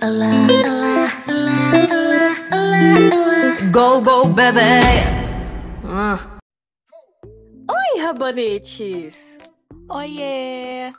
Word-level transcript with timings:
Olá, 0.00 0.24
olá, 0.48 1.06
olá, 1.28 1.60
olá, 1.92 2.32
olá, 2.50 3.12
olá. 3.12 3.70
Go, 3.70 4.00
go, 4.00 4.26
bebê. 4.26 4.80
Ah. 5.84 6.38
Oi, 7.70 8.00
rabanetes! 8.00 9.38
Oiê! 9.90 10.92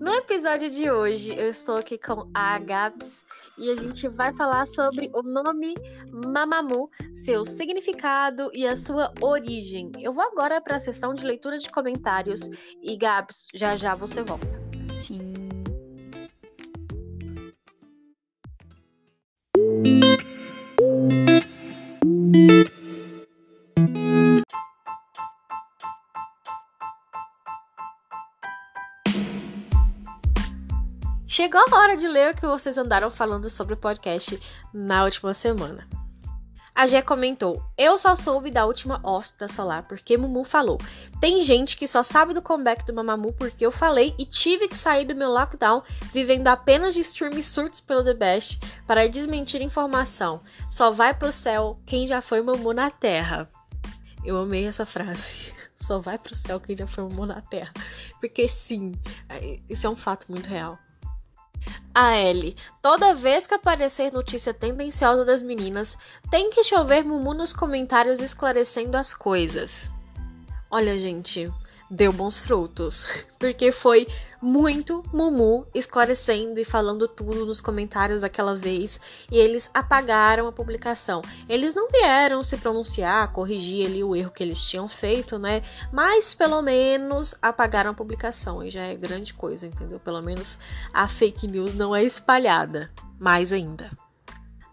No 0.00 0.14
episódio 0.14 0.70
de 0.70 0.88
hoje, 0.90 1.34
eu 1.36 1.50
estou 1.50 1.74
aqui 1.74 1.98
com 1.98 2.30
a 2.32 2.56
Gabs 2.60 3.24
e 3.58 3.68
a 3.68 3.74
gente 3.74 4.06
vai 4.08 4.32
falar 4.32 4.64
sobre 4.66 5.10
o 5.12 5.22
nome 5.22 5.74
Mamamoo, 6.12 6.88
seu 7.24 7.44
significado 7.44 8.48
e 8.54 8.64
a 8.64 8.76
sua 8.76 9.12
origem. 9.20 9.90
Eu 9.98 10.14
vou 10.14 10.24
agora 10.24 10.60
para 10.60 10.76
a 10.76 10.80
sessão 10.80 11.12
de 11.12 11.24
leitura 11.24 11.58
de 11.58 11.68
comentários 11.68 12.48
e 12.80 12.96
Gabs, 12.96 13.48
já 13.52 13.76
já 13.76 13.94
você 13.96 14.22
volta. 14.22 14.63
Chegou 31.36 31.60
a 31.60 31.76
hora 31.76 31.96
de 31.96 32.06
ler 32.06 32.30
o 32.30 32.36
que 32.36 32.46
vocês 32.46 32.78
andaram 32.78 33.10
falando 33.10 33.50
sobre 33.50 33.74
o 33.74 33.76
podcast 33.76 34.40
na 34.72 35.02
última 35.02 35.34
semana. 35.34 35.84
A 36.72 36.86
Gé 36.86 37.02
comentou: 37.02 37.60
Eu 37.76 37.98
só 37.98 38.14
soube 38.14 38.52
da 38.52 38.64
última 38.64 39.00
hóspeda 39.02 39.48
solar 39.48 39.82
porque 39.82 40.16
Mumu 40.16 40.44
falou. 40.44 40.78
Tem 41.20 41.40
gente 41.40 41.76
que 41.76 41.88
só 41.88 42.04
sabe 42.04 42.34
do 42.34 42.40
comeback 42.40 42.86
do 42.86 42.94
Mamamoo 42.94 43.32
porque 43.32 43.66
eu 43.66 43.72
falei 43.72 44.14
e 44.16 44.24
tive 44.24 44.68
que 44.68 44.78
sair 44.78 45.04
do 45.04 45.16
meu 45.16 45.28
lockdown 45.28 45.82
vivendo 46.12 46.46
apenas 46.46 46.94
de 46.94 47.00
stream 47.00 47.42
surtos 47.42 47.80
pelo 47.80 48.04
The 48.04 48.14
Best 48.14 48.60
para 48.86 49.08
desmentir 49.08 49.60
informação. 49.60 50.40
Só 50.70 50.92
vai 50.92 51.12
pro 51.12 51.32
céu 51.32 51.76
quem 51.84 52.06
já 52.06 52.22
foi 52.22 52.42
Mumu 52.42 52.72
na 52.72 52.92
Terra. 52.92 53.50
Eu 54.24 54.36
amei 54.36 54.68
essa 54.68 54.86
frase. 54.86 55.52
Só 55.74 55.98
vai 55.98 56.16
pro 56.16 56.32
céu 56.32 56.60
quem 56.60 56.76
já 56.76 56.86
foi 56.86 57.02
Mumu 57.02 57.26
na 57.26 57.40
Terra. 57.40 57.72
Porque 58.20 58.46
sim, 58.46 58.92
isso 59.68 59.84
é 59.84 59.90
um 59.90 59.96
fato 59.96 60.30
muito 60.30 60.46
real. 60.46 60.78
A 61.94 62.16
Ellie, 62.16 62.56
toda 62.82 63.14
vez 63.14 63.46
que 63.46 63.54
aparecer 63.54 64.12
notícia 64.12 64.52
tendenciosa 64.52 65.24
das 65.24 65.42
meninas, 65.42 65.96
tem 66.30 66.50
que 66.50 66.64
chover 66.64 67.04
Mumu 67.04 67.32
nos 67.32 67.52
comentários 67.52 68.18
esclarecendo 68.18 68.96
as 68.96 69.14
coisas. 69.14 69.92
Olha, 70.70 70.98
gente, 70.98 71.52
deu 71.88 72.12
bons 72.12 72.38
frutos, 72.38 73.06
porque 73.38 73.70
foi 73.70 74.08
muito 74.44 75.02
Mumu 75.12 75.66
esclarecendo 75.74 76.60
e 76.60 76.64
falando 76.64 77.08
tudo 77.08 77.46
nos 77.46 77.62
comentários 77.62 78.20
daquela 78.20 78.54
vez, 78.54 79.00
e 79.32 79.38
eles 79.38 79.70
apagaram 79.72 80.46
a 80.46 80.52
publicação. 80.52 81.22
Eles 81.48 81.74
não 81.74 81.88
vieram 81.88 82.42
se 82.42 82.58
pronunciar, 82.58 83.32
corrigir 83.32 83.86
ali 83.86 84.04
o 84.04 84.14
erro 84.14 84.30
que 84.30 84.42
eles 84.42 84.62
tinham 84.62 84.86
feito, 84.86 85.38
né? 85.38 85.62
Mas 85.90 86.34
pelo 86.34 86.60
menos 86.60 87.34
apagaram 87.40 87.92
a 87.92 87.94
publicação, 87.94 88.62
e 88.62 88.70
já 88.70 88.82
é 88.82 88.94
grande 88.94 89.32
coisa, 89.32 89.66
entendeu? 89.66 89.98
Pelo 89.98 90.20
menos 90.20 90.58
a 90.92 91.08
fake 91.08 91.48
news 91.48 91.74
não 91.74 91.96
é 91.96 92.04
espalhada, 92.04 92.90
mais 93.18 93.50
ainda. 93.50 93.90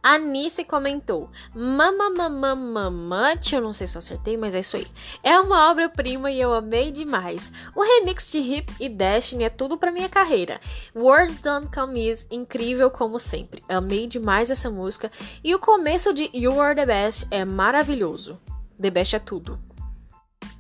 A 0.04 0.18
Nice 0.18 0.64
comentou: 0.64 1.30
Mamamamamamamante, 1.54 3.54
eu 3.54 3.62
não 3.62 3.72
sei 3.72 3.86
se 3.86 3.96
eu 3.96 4.00
acertei, 4.00 4.36
mas 4.36 4.56
é 4.56 4.60
isso 4.60 4.76
aí. 4.76 4.88
É 5.22 5.40
uma 5.40 5.70
obra-prima 5.70 6.32
e 6.32 6.42
eu 6.42 6.52
amei 6.54 6.92
demais. 6.92 7.52
O 7.76 7.84
remix 7.84 8.32
de 8.32 8.40
Hip 8.40 8.74
e 8.80 8.90
Destiny 8.90 9.44
é 9.44 9.50
tudo 9.50 9.78
pra 9.78 9.92
minha 9.92 10.10
carreira. 10.10 10.60
Words 10.96 11.38
Don't 11.38 11.70
Come 11.74 12.08
Easy, 12.08 12.26
incrível 12.32 12.90
como 12.90 13.20
sempre. 13.20 13.64
Amei 13.70 14.08
demais 14.08 14.50
essa 14.50 14.72
música. 14.72 15.12
E 15.44 15.54
o 15.54 15.60
começo 15.60 16.12
de 16.14 16.32
You 16.34 16.60
Are 16.60 16.76
the 16.76 16.86
Best 16.86 17.28
é 17.30 17.46
maravilhoso. 17.46 18.40
The 18.82 18.90
Best 18.90 19.16
é 19.16 19.20
tudo. 19.20 19.60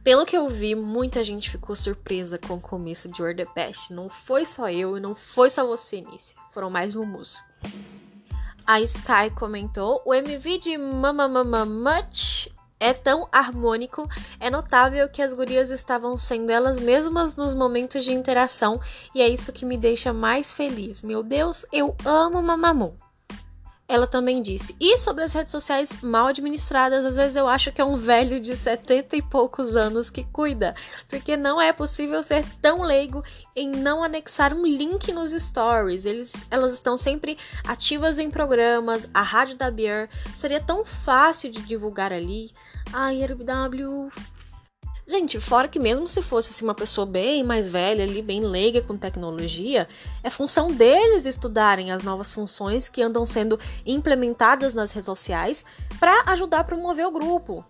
Pelo 0.03 0.25
que 0.25 0.37
eu 0.37 0.47
vi, 0.47 0.75
muita 0.75 1.23
gente 1.23 1.49
ficou 1.49 1.75
surpresa 1.75 2.37
com 2.37 2.55
o 2.55 2.61
começo 2.61 3.07
de 3.07 3.21
You 3.21 3.27
Are 3.27 3.35
the 3.35 3.47
Best. 3.55 3.93
Não 3.93 4.09
foi 4.09 4.45
só 4.45 4.69
eu 4.69 4.97
e 4.97 4.99
não 4.99 5.15
foi 5.15 5.49
só 5.49 5.65
você, 5.65 6.01
Nice. 6.01 6.35
Foram 6.51 6.69
mais 6.69 6.93
mumus. 6.93 7.43
A 8.65 8.79
Sky 8.81 9.29
comentou: 9.35 10.01
o 10.05 10.13
MV 10.13 10.57
de 10.57 10.77
Mamamamamach 10.77 12.51
é 12.79 12.93
tão 12.93 13.27
harmônico, 13.31 14.09
é 14.39 14.49
notável 14.49 15.07
que 15.07 15.21
as 15.21 15.33
gurias 15.33 15.69
estavam 15.69 16.17
sendo 16.17 16.49
elas 16.49 16.79
mesmas 16.79 17.35
nos 17.35 17.53
momentos 17.53 18.03
de 18.03 18.11
interação 18.11 18.79
e 19.13 19.21
é 19.21 19.27
isso 19.27 19.53
que 19.53 19.65
me 19.65 19.77
deixa 19.77 20.11
mais 20.11 20.51
feliz. 20.51 21.03
Meu 21.03 21.21
Deus, 21.21 21.65
eu 21.71 21.95
amo 22.03 22.41
Mamamoo. 22.41 22.95
Ela 23.91 24.07
também 24.07 24.41
disse: 24.41 24.73
E 24.79 24.97
sobre 24.97 25.21
as 25.21 25.33
redes 25.33 25.51
sociais 25.51 26.01
mal 26.01 26.27
administradas, 26.27 27.03
às 27.03 27.17
vezes 27.17 27.35
eu 27.35 27.45
acho 27.45 27.73
que 27.73 27.81
é 27.81 27.83
um 27.83 27.97
velho 27.97 28.39
de 28.39 28.55
70 28.55 29.17
e 29.17 29.21
poucos 29.21 29.75
anos 29.75 30.09
que 30.09 30.23
cuida, 30.23 30.73
porque 31.09 31.35
não 31.35 31.61
é 31.61 31.73
possível 31.73 32.23
ser 32.23 32.45
tão 32.61 32.83
leigo 32.83 33.21
em 33.53 33.69
não 33.69 34.01
anexar 34.01 34.53
um 34.53 34.65
link 34.65 35.11
nos 35.11 35.31
stories. 35.31 36.05
Eles, 36.05 36.45
elas 36.49 36.71
estão 36.71 36.95
sempre 36.95 37.37
ativas 37.67 38.17
em 38.17 38.31
programas, 38.31 39.09
a 39.13 39.21
rádio 39.21 39.57
da 39.57 39.69
Bier 39.69 40.09
seria 40.33 40.61
tão 40.61 40.85
fácil 40.85 41.51
de 41.51 41.61
divulgar 41.61 42.13
ali. 42.13 42.49
Ai, 42.93 43.21
RBW, 43.21 44.09
Gente, 45.11 45.41
fora 45.41 45.67
que 45.67 45.77
mesmo 45.77 46.07
se 46.07 46.21
fosse 46.21 46.51
assim, 46.51 46.63
uma 46.63 46.73
pessoa 46.73 47.05
bem 47.05 47.43
mais 47.43 47.67
velha 47.67 48.01
ali, 48.01 48.21
bem 48.21 48.39
leiga 48.39 48.81
com 48.81 48.95
tecnologia, 48.95 49.85
é 50.23 50.29
função 50.29 50.71
deles 50.71 51.25
estudarem 51.25 51.91
as 51.91 52.01
novas 52.01 52.33
funções 52.33 52.87
que 52.87 53.01
andam 53.01 53.25
sendo 53.25 53.59
implementadas 53.85 54.73
nas 54.73 54.93
redes 54.93 55.07
sociais 55.07 55.65
para 55.99 56.31
ajudar 56.31 56.61
a 56.61 56.63
promover 56.63 57.05
o 57.05 57.11
grupo. 57.11 57.65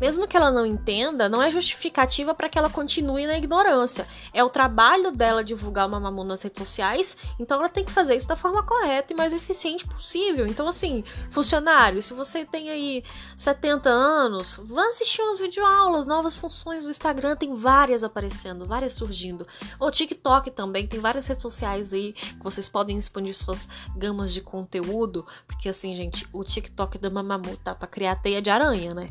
Mesmo 0.00 0.26
que 0.26 0.36
ela 0.36 0.50
não 0.50 0.66
entenda, 0.66 1.28
não 1.28 1.42
é 1.42 1.50
justificativa 1.50 2.34
para 2.34 2.48
que 2.48 2.58
ela 2.58 2.68
continue 2.68 3.26
na 3.26 3.36
ignorância. 3.36 4.06
É 4.32 4.42
o 4.42 4.50
trabalho 4.50 5.12
dela 5.12 5.44
divulgar 5.44 5.86
o 5.86 5.90
Mamamoo 5.90 6.24
nas 6.24 6.42
redes 6.42 6.58
sociais, 6.58 7.16
então 7.38 7.58
ela 7.58 7.68
tem 7.68 7.84
que 7.84 7.92
fazer 7.92 8.16
isso 8.16 8.26
da 8.26 8.36
forma 8.36 8.62
correta 8.62 9.12
e 9.12 9.16
mais 9.16 9.32
eficiente 9.32 9.86
possível. 9.86 10.46
Então, 10.46 10.66
assim, 10.66 11.04
funcionário, 11.30 12.02
se 12.02 12.12
você 12.12 12.44
tem 12.44 12.70
aí 12.70 13.04
70 13.36 13.88
anos, 13.88 14.60
vá 14.64 14.84
assistir 14.86 15.22
umas 15.22 15.38
videoaulas, 15.38 16.06
novas 16.06 16.36
funções 16.36 16.84
do 16.84 16.90
Instagram, 16.90 17.36
tem 17.36 17.54
várias 17.54 18.02
aparecendo, 18.02 18.66
várias 18.66 18.94
surgindo. 18.94 19.46
O 19.78 19.90
TikTok 19.90 20.50
também, 20.50 20.86
tem 20.86 21.00
várias 21.00 21.26
redes 21.26 21.42
sociais 21.42 21.92
aí 21.92 22.12
que 22.12 22.42
vocês 22.42 22.68
podem 22.68 22.98
expandir 22.98 23.34
suas 23.34 23.68
gamas 23.96 24.32
de 24.32 24.40
conteúdo, 24.40 25.26
porque 25.46 25.68
assim, 25.68 25.94
gente, 25.94 26.26
o 26.32 26.42
TikTok 26.42 26.98
da 26.98 27.10
Mamamoo 27.10 27.56
tá 27.56 27.74
pra 27.74 27.86
criar 27.86 28.16
teia 28.16 28.42
de 28.42 28.50
aranha, 28.50 28.92
né? 28.92 29.08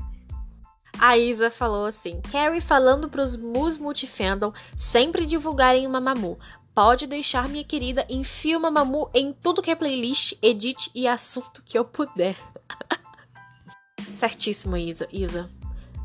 A 0.99 1.17
Isa 1.17 1.49
falou 1.49 1.85
assim: 1.85 2.21
Carrie 2.31 2.61
falando 2.61 3.09
pros 3.09 3.35
Mus 3.35 3.77
Multifandom 3.77 4.53
sempre 4.75 5.25
divulgarem 5.25 5.85
o 5.85 5.89
Mamamoo. 5.89 6.37
Pode 6.73 7.05
deixar, 7.05 7.47
minha 7.47 7.63
querida, 7.63 8.05
enfia 8.09 8.57
o 8.57 8.61
Mamamoo 8.61 9.09
em 9.13 9.31
tudo 9.31 9.61
que 9.61 9.69
é 9.69 9.75
playlist, 9.75 10.33
edit 10.41 10.89
e 10.95 11.07
assunto 11.07 11.61
que 11.63 11.77
eu 11.77 11.85
puder. 11.85 12.35
Certíssimo, 14.13 14.75
Isa. 14.75 15.07
Isa, 15.11 15.49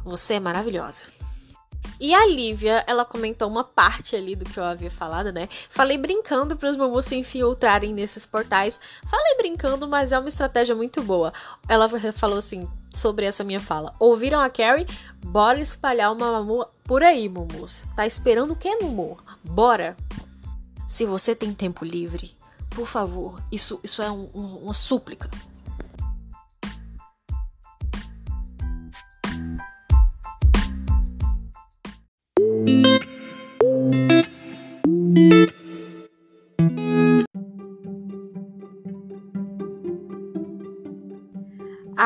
você 0.04 0.34
é 0.34 0.40
maravilhosa. 0.40 1.02
E 2.00 2.14
a 2.14 2.26
Lívia, 2.26 2.84
ela 2.86 3.04
comentou 3.04 3.48
uma 3.48 3.64
parte 3.64 4.14
ali 4.14 4.36
do 4.36 4.44
que 4.44 4.58
eu 4.58 4.64
havia 4.64 4.90
falado, 4.90 5.32
né? 5.32 5.48
Falei 5.68 5.98
brincando 5.98 6.56
para 6.56 6.70
os 6.70 6.76
mamus 6.76 7.06
se 7.06 7.16
infiltrarem 7.16 7.92
nesses 7.92 8.24
portais. 8.24 8.78
Falei 9.06 9.36
brincando, 9.36 9.88
mas 9.88 10.12
é 10.12 10.18
uma 10.18 10.28
estratégia 10.28 10.74
muito 10.74 11.02
boa. 11.02 11.32
Ela 11.68 11.88
falou 12.12 12.38
assim 12.38 12.68
sobre 12.90 13.26
essa 13.26 13.42
minha 13.42 13.60
fala. 13.60 13.94
Ouviram 13.98 14.40
a 14.40 14.48
Carrie? 14.48 14.86
Bora 15.24 15.60
espalhar 15.60 16.12
uma 16.12 16.30
mamu 16.30 16.66
por 16.84 17.02
aí, 17.02 17.28
mumus. 17.28 17.82
Tá 17.96 18.06
esperando 18.06 18.52
o 18.52 18.56
que, 18.56 18.76
mumu? 18.76 19.18
Bora! 19.42 19.96
Se 20.88 21.04
você 21.04 21.34
tem 21.34 21.52
tempo 21.52 21.84
livre, 21.84 22.34
por 22.70 22.86
favor, 22.86 23.40
isso, 23.52 23.78
isso 23.82 24.00
é 24.00 24.10
um, 24.10 24.28
um, 24.34 24.56
uma 24.62 24.72
súplica. 24.72 25.28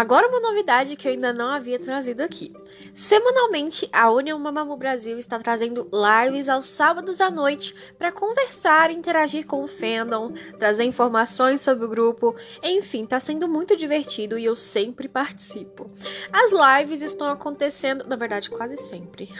Agora 0.02 0.26
uma 0.26 0.40
novidade 0.40 0.96
que 0.96 1.06
eu 1.06 1.12
ainda 1.12 1.32
não 1.32 1.46
havia 1.46 1.78
trazido 1.78 2.24
aqui. 2.24 2.50
Semanalmente, 2.92 3.88
a 3.92 4.10
União 4.10 4.36
Mamamoo 4.36 4.76
Brasil 4.76 5.16
está 5.16 5.38
trazendo 5.38 5.88
lives 5.92 6.48
aos 6.48 6.66
sábados 6.66 7.20
à 7.20 7.30
noite 7.30 7.72
para 7.96 8.10
conversar, 8.10 8.90
interagir 8.90 9.46
com 9.46 9.62
o 9.62 9.68
fandom, 9.68 10.32
trazer 10.58 10.82
informações 10.82 11.60
sobre 11.60 11.84
o 11.84 11.88
grupo. 11.88 12.34
Enfim, 12.64 13.04
está 13.04 13.20
sendo 13.20 13.46
muito 13.46 13.76
divertido 13.76 14.36
e 14.36 14.44
eu 14.44 14.56
sempre 14.56 15.06
participo. 15.06 15.88
As 16.32 16.50
lives 16.50 17.00
estão 17.00 17.28
acontecendo, 17.28 18.04
na 18.04 18.16
verdade, 18.16 18.50
quase 18.50 18.76
sempre. 18.76 19.30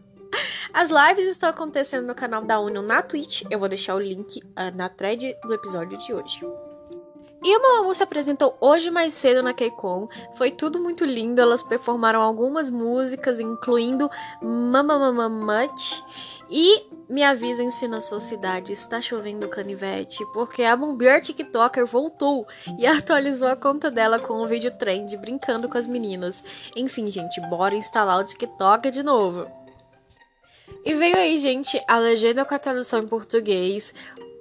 As 0.72 0.88
lives 0.88 1.28
estão 1.28 1.50
acontecendo 1.50 2.06
no 2.06 2.14
canal 2.14 2.42
da 2.42 2.58
Union 2.58 2.80
na 2.80 3.02
Twitch. 3.02 3.42
Eu 3.50 3.58
vou 3.58 3.68
deixar 3.68 3.94
o 3.94 4.00
link 4.00 4.40
uh, 4.42 4.74
na 4.74 4.88
thread 4.88 5.36
do 5.42 5.52
episódio 5.52 5.98
de 5.98 6.14
hoje. 6.14 6.40
E 7.46 7.56
o 7.56 7.62
Mamamoo 7.62 7.94
se 7.94 8.02
apresentou 8.02 8.56
hoje 8.60 8.90
mais 8.90 9.14
cedo 9.14 9.40
na 9.40 9.54
KCON. 9.54 10.08
Foi 10.34 10.50
tudo 10.50 10.80
muito 10.80 11.04
lindo. 11.04 11.40
Elas 11.40 11.62
performaram 11.62 12.20
algumas 12.20 12.72
músicas, 12.72 13.38
incluindo 13.38 14.10
Mamamamamut. 14.42 16.02
E 16.50 16.88
me 17.08 17.22
avisem 17.22 17.70
se 17.70 17.86
na 17.86 18.00
sua 18.00 18.18
cidade 18.18 18.72
está 18.72 19.00
chovendo 19.00 19.48
canivete, 19.48 20.26
porque 20.32 20.64
a 20.64 20.76
Mumbier 20.76 21.20
TikToker 21.20 21.86
voltou 21.86 22.48
e 22.76 22.84
atualizou 22.84 23.46
a 23.46 23.54
conta 23.54 23.92
dela 23.92 24.18
com 24.18 24.42
um 24.42 24.46
vídeo 24.48 24.76
trend 24.76 25.16
brincando 25.16 25.68
com 25.68 25.78
as 25.78 25.86
meninas. 25.86 26.42
Enfim, 26.74 27.08
gente, 27.08 27.40
bora 27.42 27.76
instalar 27.76 28.18
o 28.18 28.24
TikTok 28.24 28.90
de 28.90 29.04
novo. 29.04 29.46
E 30.84 30.94
veio 30.94 31.16
aí, 31.16 31.36
gente, 31.36 31.80
a 31.86 31.96
legenda 31.96 32.44
com 32.44 32.54
a 32.56 32.58
tradução 32.58 33.00
em 33.00 33.06
português, 33.06 33.94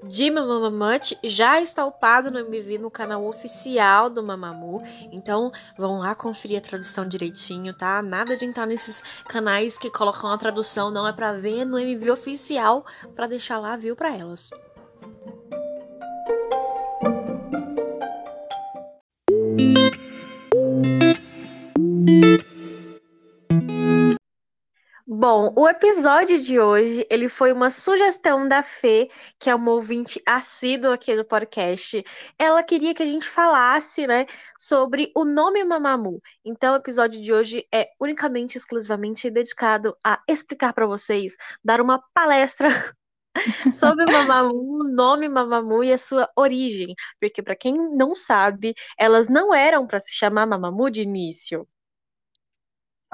de 0.07 0.29
Mamamamut 0.29 1.17
já 1.23 1.61
está 1.61 1.85
upado 1.85 2.29
no 2.29 2.39
MV 2.39 2.77
no 2.77 2.91
canal 2.91 3.25
oficial 3.25 4.09
do 4.09 4.21
Mamamoo. 4.21 4.81
Então 5.11 5.51
vão 5.77 5.99
lá 5.99 6.13
conferir 6.13 6.57
a 6.57 6.61
tradução 6.61 7.07
direitinho, 7.07 7.73
tá? 7.73 8.01
Nada 8.01 8.37
de 8.37 8.45
entrar 8.45 8.65
nesses 8.65 9.01
canais 9.27 9.77
que 9.77 9.89
colocam 9.89 10.31
a 10.31 10.37
tradução, 10.37 10.91
não 10.91 11.07
é 11.07 11.13
para 11.13 11.33
ver 11.33 11.65
no 11.65 11.79
MV 11.79 12.11
oficial 12.11 12.85
para 13.15 13.27
deixar 13.27 13.59
lá 13.59 13.75
viu 13.75 13.95
para 13.95 14.15
elas. 14.15 14.49
Bom, 25.17 25.53
o 25.55 25.65
episódio 25.69 26.37
de 26.41 26.59
hoje, 26.59 27.07
ele 27.09 27.29
foi 27.29 27.53
uma 27.53 27.69
sugestão 27.69 28.45
da 28.49 28.61
Fê, 28.61 29.09
que 29.39 29.49
é 29.49 29.55
uma 29.55 29.71
ouvinte 29.71 30.21
assídua 30.27 30.95
aqui 30.95 31.15
do 31.15 31.23
podcast. 31.23 32.03
Ela 32.37 32.61
queria 32.61 32.93
que 32.93 33.01
a 33.01 33.05
gente 33.05 33.25
falasse, 33.29 34.05
né, 34.05 34.25
sobre 34.59 35.13
o 35.15 35.23
nome 35.23 35.63
Mamamoo. 35.63 36.21
Então, 36.43 36.73
o 36.73 36.77
episódio 36.77 37.21
de 37.21 37.31
hoje 37.31 37.65
é 37.73 37.87
unicamente, 37.97 38.57
exclusivamente 38.57 39.29
dedicado 39.29 39.95
a 40.03 40.21
explicar 40.27 40.73
para 40.73 40.85
vocês, 40.85 41.37
dar 41.63 41.79
uma 41.79 42.03
palestra 42.13 42.67
sobre 43.73 44.03
Mamamoo, 44.11 44.81
o 44.81 44.83
nome 44.83 45.29
Mamamoo 45.29 45.81
e 45.81 45.93
a 45.93 45.97
sua 45.97 46.29
origem. 46.35 46.93
Porque, 47.21 47.41
para 47.41 47.55
quem 47.55 47.77
não 47.95 48.13
sabe, 48.13 48.73
elas 48.99 49.29
não 49.29 49.53
eram 49.55 49.87
para 49.87 50.01
se 50.01 50.13
chamar 50.13 50.45
Mamamoo 50.45 50.89
de 50.89 51.03
início. 51.03 51.65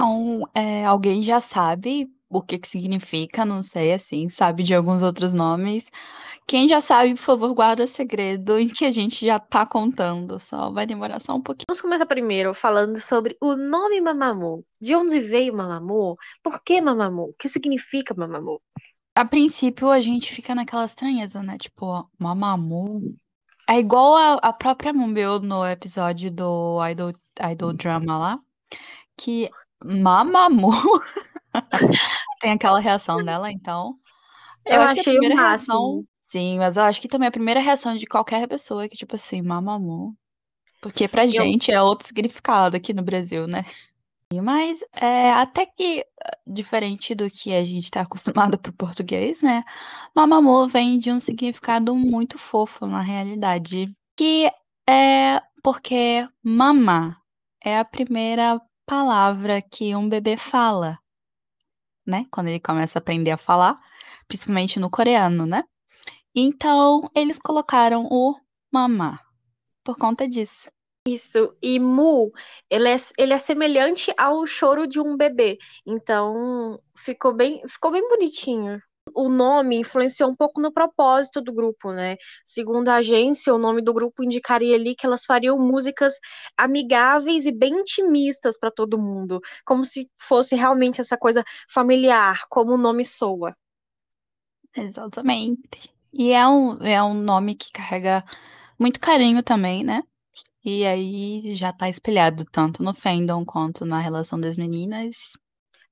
Então, 0.02 0.50
é, 0.56 0.84
alguém 0.84 1.22
já 1.22 1.40
sabe 1.40 2.12
o 2.28 2.42
que 2.42 2.58
que 2.58 2.68
significa, 2.68 3.46
não 3.46 3.62
sei, 3.62 3.94
assim, 3.94 4.30
sabe 4.30 4.64
de 4.64 4.74
alguns 4.74 5.04
outros 5.04 5.32
nomes. 5.32 5.92
Quem 6.48 6.68
já 6.68 6.82
sabe, 6.82 7.14
por 7.14 7.22
favor, 7.22 7.54
guarda 7.54 7.86
segredo 7.86 8.58
em 8.58 8.68
que 8.68 8.84
a 8.84 8.90
gente 8.90 9.24
já 9.24 9.38
tá 9.38 9.64
contando, 9.64 10.40
só 10.40 10.72
vai 10.72 10.88
demorar 10.88 11.20
só 11.20 11.36
um 11.36 11.42
pouquinho. 11.42 11.68
Vamos 11.70 11.82
começar 11.82 12.08
primeiro 12.08 12.52
falando 12.52 13.00
sobre 13.00 13.38
o 13.40 13.56
nome 13.56 14.02
Mamamoo. 14.02 14.66
De 14.82 14.96
onde 14.96 15.20
veio 15.20 15.56
Mamamoo? 15.56 16.18
Por 16.42 16.64
que 16.64 16.82
Mamamoo? 16.82 17.30
O 17.30 17.36
que 17.38 17.48
significa 17.48 18.16
Mamamoo? 18.18 18.60
A 19.14 19.24
princípio, 19.24 19.92
a 19.92 20.02
gente 20.02 20.34
fica 20.34 20.56
naquela 20.56 20.86
estranheza, 20.86 21.44
né? 21.44 21.60
Tipo, 21.60 22.10
Mamamoo. 22.18 23.14
É 23.70 23.78
igual 23.78 24.16
a, 24.16 24.50
a 24.50 24.52
própria 24.52 24.92
Mumbeu 24.92 25.40
no 25.40 25.64
episódio 25.64 26.32
do 26.32 26.80
Idol, 26.90 27.12
Idol 27.52 27.74
Drama 27.74 28.18
lá, 28.18 28.38
que 29.16 29.48
Mamamoo. 29.84 30.72
Tem 32.40 32.52
aquela 32.52 32.80
reação 32.80 33.24
dela, 33.24 33.52
então. 33.52 33.96
Eu, 34.66 34.76
eu 34.76 34.82
acho 34.82 34.96
que 34.96 35.02
a 35.02 35.14
primeira 35.14 35.36
reação. 35.36 36.06
Sim, 36.28 36.60
mas 36.60 36.78
eu 36.78 36.84
acho 36.84 37.02
que 37.02 37.08
também 37.08 37.28
a 37.28 37.32
primeira 37.32 37.60
reação 37.60 37.96
de 37.96 38.06
qualquer 38.06 38.48
pessoa 38.48 38.86
é 38.86 38.90
que, 38.90 38.96
tipo 38.96 39.16
assim, 39.16 39.42
Mamamoo. 39.42 40.14
Porque 40.82 41.08
pra 41.08 41.26
eu... 41.26 41.30
gente 41.30 41.72
é 41.72 41.82
outro 41.82 42.08
significado 42.08 42.76
aqui 42.76 42.94
no 42.94 43.04
Brasil, 43.04 43.48
né? 43.48 43.66
Mas 44.40 44.82
é, 44.94 45.32
até 45.34 45.66
que, 45.66 46.06
diferente 46.48 47.14
do 47.14 47.30
que 47.30 47.54
a 47.54 47.64
gente 47.64 47.84
está 47.84 48.02
acostumado 48.02 48.58
pro 48.58 48.72
português, 48.72 49.42
né? 49.42 49.64
Mamamoo 50.16 50.68
vem 50.68 50.98
de 50.98 51.12
um 51.12 51.20
significado 51.20 51.94
muito 51.94 52.38
fofo 52.38 52.88
na 52.88 53.02
realidade. 53.02 53.92
Que 54.16 54.50
é 54.88 55.42
porque 55.62 56.28
mama 56.42 57.18
é 57.64 57.78
a 57.78 57.86
primeira 57.86 58.62
palavra 58.92 59.62
que 59.62 59.96
um 59.96 60.10
bebê 60.10 60.36
fala, 60.36 61.00
né? 62.06 62.26
Quando 62.30 62.50
ele 62.50 62.60
começa 62.60 63.00
a 63.00 63.02
aprender 63.02 63.32
a 63.32 63.38
falar, 63.38 63.78
principalmente 64.28 64.82
no 64.82 64.90
coreano, 64.90 65.46
né? 65.46 65.64
Então, 66.36 67.10
eles 67.16 67.40
colocaram 67.40 68.06
o 68.12 68.36
mamá 68.70 69.18
por 69.82 69.96
conta 69.96 70.28
disso. 70.28 70.70
Isso, 71.08 71.50
e 71.62 71.80
mu, 71.80 72.34
ele 72.70 72.90
é, 72.90 72.96
ele 73.18 73.32
é 73.32 73.38
semelhante 73.38 74.14
ao 74.18 74.46
choro 74.46 74.86
de 74.86 75.00
um 75.00 75.16
bebê. 75.16 75.58
Então, 75.86 76.78
ficou 76.94 77.34
bem, 77.34 77.66
ficou 77.70 77.92
bem 77.92 78.06
bonitinho 78.10 78.78
o 79.16 79.30
nome 79.30 79.78
influenciou 79.78 80.30
um 80.30 80.34
pouco 80.36 80.62
no 80.62 80.72
propósito 80.72 81.42
do 81.42 81.54
grupo, 81.54 81.92
né? 81.92 82.18
Segundo 82.44 82.90
a 82.90 82.96
agência, 82.96 83.54
o 83.54 83.58
nome 83.58 83.82
do 83.82 83.94
grupo 83.94 84.24
indicaria 84.24 84.76
ali 84.76 84.96
que 84.96 85.06
elas 85.06 85.26
fariam 85.26 85.58
músicas 85.60 86.14
amigáveis 86.58 87.46
e 87.46 87.52
bem 87.52 87.82
intimistas 87.82 88.58
para 88.58 88.72
todo 88.72 88.98
mundo, 88.98 89.42
como 89.66 89.86
se 89.86 90.10
fosse 90.18 90.56
realmente 90.56 91.02
essa 91.02 91.18
coisa 91.18 91.44
familiar, 91.70 92.44
como 92.50 92.74
o 92.74 92.78
nome 92.78 93.06
soa. 93.06 93.56
Exatamente. 94.76 95.94
E 96.14 96.32
é 96.32 96.48
um, 96.48 96.78
é 96.84 97.02
um 97.02 97.14
nome 97.14 97.56
que 97.56 97.72
carrega 97.72 98.24
muito 98.78 99.00
carinho 99.00 99.44
também, 99.44 99.84
né? 99.84 100.04
E 100.64 100.86
aí 100.86 101.56
já 101.56 101.74
tá 101.74 101.90
espelhado 101.90 102.46
tanto 102.46 102.84
no 102.84 102.94
fandom 102.94 103.44
quanto 103.44 103.86
na 103.86 104.00
relação 104.00 104.40
das 104.40 104.56
meninas. 104.56 105.38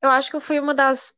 Eu 0.01 0.10
acho 0.10 0.30
que 0.30 0.36
eu 0.36 0.42
fui 0.42 0.60
uma 0.60 0.74
das 0.74 1.13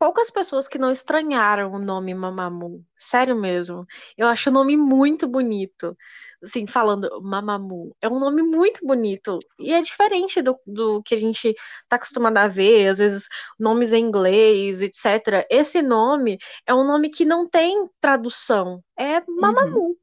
poucas 0.00 0.30
pessoas 0.30 0.66
que 0.66 0.78
não 0.78 0.90
estranharam 0.90 1.70
o 1.72 1.78
nome 1.78 2.14
Mamamoo. 2.14 2.82
Sério 2.96 3.36
mesmo. 3.36 3.86
Eu 4.16 4.28
acho 4.28 4.48
o 4.48 4.52
nome 4.52 4.74
muito 4.74 5.28
bonito. 5.28 5.94
Assim, 6.42 6.66
falando 6.66 7.20
Mamamoo. 7.22 7.94
É 8.00 8.08
um 8.08 8.18
nome 8.18 8.40
muito 8.40 8.80
bonito. 8.84 9.38
E 9.58 9.74
é 9.74 9.82
diferente 9.82 10.40
do, 10.40 10.58
do 10.66 11.02
que 11.02 11.14
a 11.14 11.18
gente 11.18 11.54
tá 11.86 11.96
acostumado 11.96 12.38
a 12.38 12.48
ver, 12.48 12.88
às 12.88 12.96
vezes 12.96 13.28
nomes 13.58 13.92
em 13.92 14.02
inglês, 14.02 14.80
etc. 14.80 15.46
Esse 15.50 15.82
nome 15.82 16.38
é 16.66 16.74
um 16.74 16.86
nome 16.86 17.10
que 17.10 17.26
não 17.26 17.46
tem 17.46 17.84
tradução. 18.00 18.82
É 18.98 19.20
Mamamoo. 19.28 19.88
Uhum. 19.88 19.96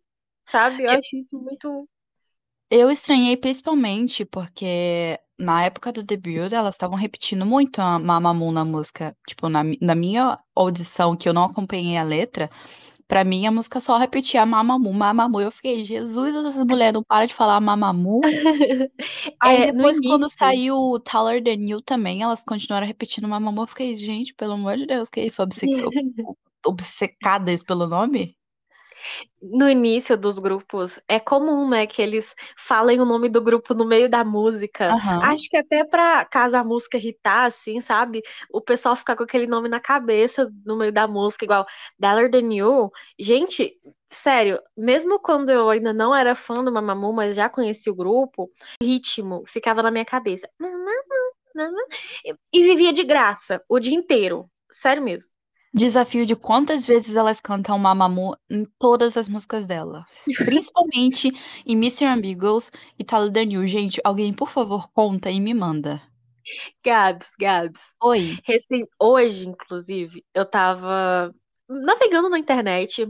Sabe? 0.48 0.84
Eu, 0.84 0.92
eu 0.92 1.00
acho 1.00 1.18
isso 1.18 1.40
muito. 1.40 1.90
Eu 2.70 2.92
estranhei 2.92 3.36
principalmente 3.36 4.24
porque 4.26 5.20
na 5.40 5.64
época 5.64 5.92
do 5.92 6.04
debut, 6.04 6.52
elas 6.52 6.76
estavam 6.76 6.98
repetindo 6.98 7.46
muito 7.46 7.80
a 7.80 8.00
Mamamoo 8.00 8.52
na 8.52 8.66
música. 8.66 9.16
Tipo, 9.28 9.50
na, 9.50 9.64
na 9.82 9.96
minha 9.96 10.40
audição, 10.56 11.16
que 11.16 11.30
eu 11.30 11.34
não 11.34 11.44
acompanhei 11.44 11.98
a 11.98 12.04
letra, 12.04 12.50
pra 13.08 13.24
mim 13.24 13.46
a 13.46 13.52
música 13.52 13.80
só 13.80 13.98
repetia 13.98 14.46
Mamamoo, 14.46 14.94
Mamamoo. 14.94 15.42
Eu 15.42 15.52
fiquei, 15.52 15.84
Jesus, 15.84 16.36
essas 16.36 16.66
mulheres 16.66 16.94
não 16.94 17.04
param 17.04 17.28
de 17.28 17.34
falar 17.34 17.60
Mamamoo. 17.62 18.22
Aí 19.40 19.64
é, 19.64 19.72
depois, 19.72 20.00
quando 20.00 20.30
saiu 20.30 21.00
Taller 21.00 21.44
Than 21.44 21.64
You 21.70 21.82
também, 21.82 22.22
elas 22.22 22.44
continuaram 22.44 22.88
repetindo 22.88 23.28
Mamamoo. 23.28 23.64
Eu 23.64 23.68
fiquei, 23.68 23.96
gente, 23.96 24.34
pelo 24.34 24.54
amor 24.54 24.78
de 24.78 24.86
Deus, 24.86 25.10
que 25.10 25.22
isso? 25.22 25.42
Obce... 25.42 25.66
Obcecadas 26.66 27.64
pelo 27.64 27.88
nome? 27.88 28.37
No 29.42 29.70
início 29.70 30.18
dos 30.18 30.40
grupos 30.40 31.00
é 31.08 31.20
comum, 31.20 31.70
né, 31.70 31.86
que 31.86 32.02
eles 32.02 32.36
falem 32.58 33.00
o 33.00 33.06
nome 33.06 33.30
do 33.30 33.42
grupo 33.42 33.74
no 33.74 33.86
meio 33.86 34.10
da 34.10 34.24
música. 34.24 34.94
Uhum. 34.94 35.24
Acho 35.24 35.50
que 35.50 35.58
até 35.58 35.84
para 35.84 36.26
caso 36.26 36.58
a 36.58 36.64
música 36.64 36.98
irritar, 36.98 37.46
assim, 37.46 37.80
sabe? 37.80 38.22
O 38.52 38.62
pessoal 38.62 38.96
ficar 38.96 39.16
com 39.16 39.24
aquele 39.24 39.48
nome 39.48 39.70
na 39.70 39.80
cabeça 39.80 40.52
no 40.66 40.76
meio 40.76 40.92
da 40.92 41.08
música, 41.08 41.46
igual 41.46 41.66
Dollar 42.00 42.30
Than 42.30 42.54
You. 42.54 42.92
Gente, 43.20 43.78
sério, 44.10 44.60
mesmo 44.76 45.20
quando 45.20 45.50
eu 45.50 45.70
ainda 45.70 45.94
não 45.94 46.16
era 46.16 46.36
fã 46.36 46.64
do 46.64 46.72
Mamamoo, 46.72 47.14
mas 47.14 47.36
já 47.36 47.50
conheci 47.50 47.90
o 47.90 47.96
grupo, 47.96 48.50
o 48.82 48.86
ritmo 48.86 49.44
ficava 49.46 49.84
na 49.84 49.92
minha 49.92 50.06
cabeça. 50.06 50.50
E 52.54 52.64
vivia 52.64 52.94
de 52.94 53.04
graça 53.04 53.64
o 53.68 53.80
dia 53.80 53.96
inteiro. 53.96 54.50
Sério 54.70 55.02
mesmo. 55.02 55.32
Desafio 55.74 56.26
de 56.26 56.36
quantas 56.36 56.88
vezes 56.88 57.16
elas 57.16 57.40
cantam 57.40 57.78
Mamamoo 57.78 58.36
em 58.50 58.66
todas 58.80 59.18
as 59.18 59.28
músicas 59.28 59.68
delas. 59.68 60.24
Principalmente 60.38 61.30
em 61.66 61.74
Mr. 61.74 62.06
Ambiguous 62.06 62.72
e 62.98 63.04
Tyler 63.04 63.32
the 63.32 63.46
New. 63.46 63.68
Gente, 63.68 64.02
alguém, 64.04 64.34
por 64.34 64.50
favor, 64.50 64.90
conta 64.92 65.30
e 65.30 65.40
me 65.40 65.54
manda. 65.54 66.02
Gabs, 66.84 67.32
Gabs. 67.40 67.96
Oi. 68.02 68.38
Hoje, 69.00 69.48
inclusive, 69.48 70.24
eu 70.34 70.46
tava 70.46 71.34
navegando 71.70 72.30
na 72.30 72.40
internet 72.40 73.06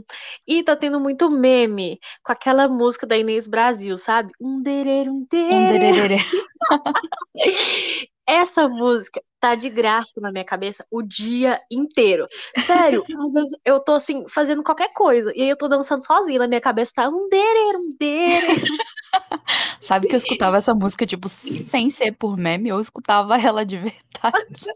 e 0.46 0.62
tá 0.64 0.74
tendo 0.74 0.98
muito 0.98 1.30
meme 1.30 1.98
com 2.24 2.32
aquela 2.32 2.68
música 2.68 3.06
da 3.06 3.16
Inês 3.16 3.46
Brasil, 3.46 3.96
sabe? 3.96 4.32
Um 4.40 4.60
dererê, 4.60 5.08
um 5.08 5.24
dererê. 5.30 5.54
Um 5.54 5.92
dererê. 5.92 6.16
essa 8.28 8.68
música 8.68 9.22
tá 9.40 9.54
de 9.54 9.70
graça 9.70 10.12
na 10.18 10.30
minha 10.30 10.44
cabeça 10.44 10.84
o 10.90 11.02
dia 11.02 11.58
inteiro. 11.70 12.28
Sério, 12.58 13.02
às 13.26 13.32
vezes 13.32 13.50
eu 13.64 13.80
tô 13.80 13.94
assim, 13.94 14.26
fazendo 14.28 14.62
qualquer 14.62 14.92
coisa, 14.92 15.32
e 15.34 15.42
aí 15.42 15.48
eu 15.48 15.56
tô 15.56 15.66
dançando 15.66 16.04
sozinha, 16.04 16.38
na 16.38 16.46
minha 16.46 16.60
cabeça 16.60 16.92
tá 16.96 17.08
um 17.08 17.28
dere, 17.30 17.76
um 17.76 17.96
dere. 17.98 18.46
Sabe 19.80 20.06
que 20.06 20.14
eu 20.14 20.18
escutava 20.18 20.58
essa 20.58 20.74
música, 20.74 21.06
tipo, 21.06 21.28
sem 21.30 21.88
ser 21.88 22.12
por 22.12 22.36
meme, 22.36 22.68
eu 22.68 22.80
escutava 22.80 23.40
ela 23.40 23.64
de 23.64 23.78
verdade. 23.78 24.66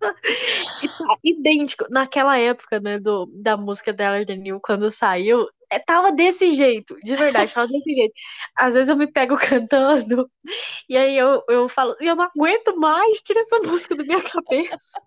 E 0.82 0.88
tá 0.88 1.16
idêntico. 1.24 1.86
Naquela 1.88 2.38
época, 2.38 2.78
né, 2.78 2.98
do, 2.98 3.24
da 3.32 3.56
música 3.56 3.90
dela 3.90 4.22
The 4.22 4.36
New, 4.36 4.60
quando 4.60 4.90
saiu, 4.90 5.48
é, 5.74 5.78
tava 5.78 6.12
desse 6.12 6.54
jeito, 6.56 6.96
de 7.02 7.16
verdade, 7.16 7.52
tava 7.52 7.66
desse 7.68 7.92
jeito. 7.92 8.14
Às 8.56 8.74
vezes 8.74 8.88
eu 8.88 8.96
me 8.96 9.10
pego 9.10 9.36
cantando, 9.38 10.30
e 10.88 10.96
aí 10.96 11.16
eu, 11.16 11.42
eu 11.48 11.68
falo, 11.68 11.96
eu 12.00 12.14
não 12.14 12.24
aguento 12.24 12.76
mais, 12.76 13.20
tira 13.22 13.40
essa 13.40 13.58
música 13.58 13.94
da 13.96 14.04
minha 14.04 14.22
cabeça. 14.22 15.02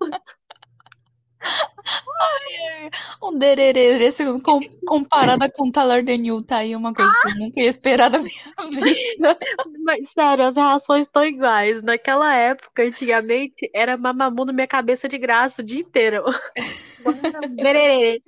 Ai, 1.39 2.89
um 3.23 3.37
dererê, 3.37 4.09
com, 4.43 4.59
comparada 4.85 5.49
com 5.49 5.71
Taylor 5.71 6.01
New, 6.03 6.43
tá 6.43 6.57
aí 6.57 6.75
uma 6.75 6.93
coisa 6.93 7.11
que 7.21 7.29
eu 7.29 7.35
nunca 7.35 7.61
ia 7.61 7.69
esperar 7.69 8.09
da 8.09 8.19
minha 8.19 8.81
vida. 8.81 9.37
Mas, 9.83 10.09
sério, 10.09 10.45
as 10.45 10.55
reações 10.55 11.05
estão 11.05 11.25
iguais. 11.25 11.83
Naquela 11.83 12.35
época, 12.35 12.83
antigamente, 12.83 13.69
era 13.73 13.97
mamamu 13.97 14.45
na 14.45 14.53
minha 14.53 14.67
cabeça 14.67 15.07
de 15.07 15.17
graça 15.17 15.61
o 15.61 15.65
dia 15.65 15.79
inteiro. 15.79 16.23
Dererê. 17.55 18.21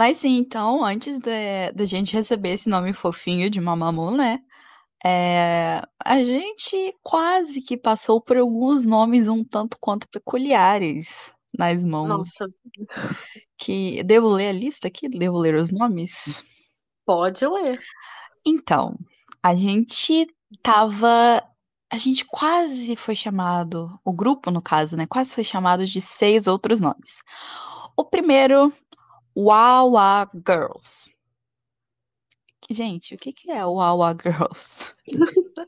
Mas 0.00 0.16
sim, 0.16 0.38
então, 0.38 0.82
antes 0.82 1.18
da 1.18 1.84
gente 1.84 2.16
receber 2.16 2.54
esse 2.54 2.70
nome 2.70 2.94
fofinho 2.94 3.50
de 3.50 3.60
Mamamoo, 3.60 4.10
né? 4.10 4.40
É, 5.04 5.82
a 6.02 6.22
gente 6.22 6.96
quase 7.02 7.60
que 7.60 7.76
passou 7.76 8.18
por 8.18 8.38
alguns 8.38 8.86
nomes 8.86 9.28
um 9.28 9.44
tanto 9.44 9.76
quanto 9.78 10.08
peculiares 10.08 11.34
nas 11.52 11.84
mãos. 11.84 12.08
Nossa, 12.08 12.46
Que 13.58 14.02
devo 14.02 14.30
ler 14.30 14.48
a 14.48 14.52
lista 14.52 14.88
aqui? 14.88 15.06
Devo 15.06 15.38
ler 15.38 15.54
os 15.54 15.70
nomes? 15.70 16.42
pode 17.04 17.46
ler. 17.46 17.78
Então, 18.42 18.96
a 19.42 19.54
gente 19.54 20.26
tava. 20.62 21.42
A 21.92 21.98
gente 21.98 22.24
quase 22.24 22.96
foi 22.96 23.14
chamado, 23.14 24.00
o 24.02 24.14
grupo, 24.14 24.50
no 24.50 24.62
caso, 24.62 24.96
né? 24.96 25.06
Quase 25.06 25.34
foi 25.34 25.44
chamado 25.44 25.84
de 25.84 26.00
seis 26.00 26.46
outros 26.46 26.80
nomes. 26.80 27.18
O 27.94 28.02
primeiro, 28.06 28.72
Wawa 29.36 30.30
Girls. 30.34 31.10
Gente, 32.70 33.14
o 33.14 33.18
que, 33.18 33.32
que 33.32 33.50
é 33.50 33.64
Wawa 33.64 34.16
Girls? 34.22 34.94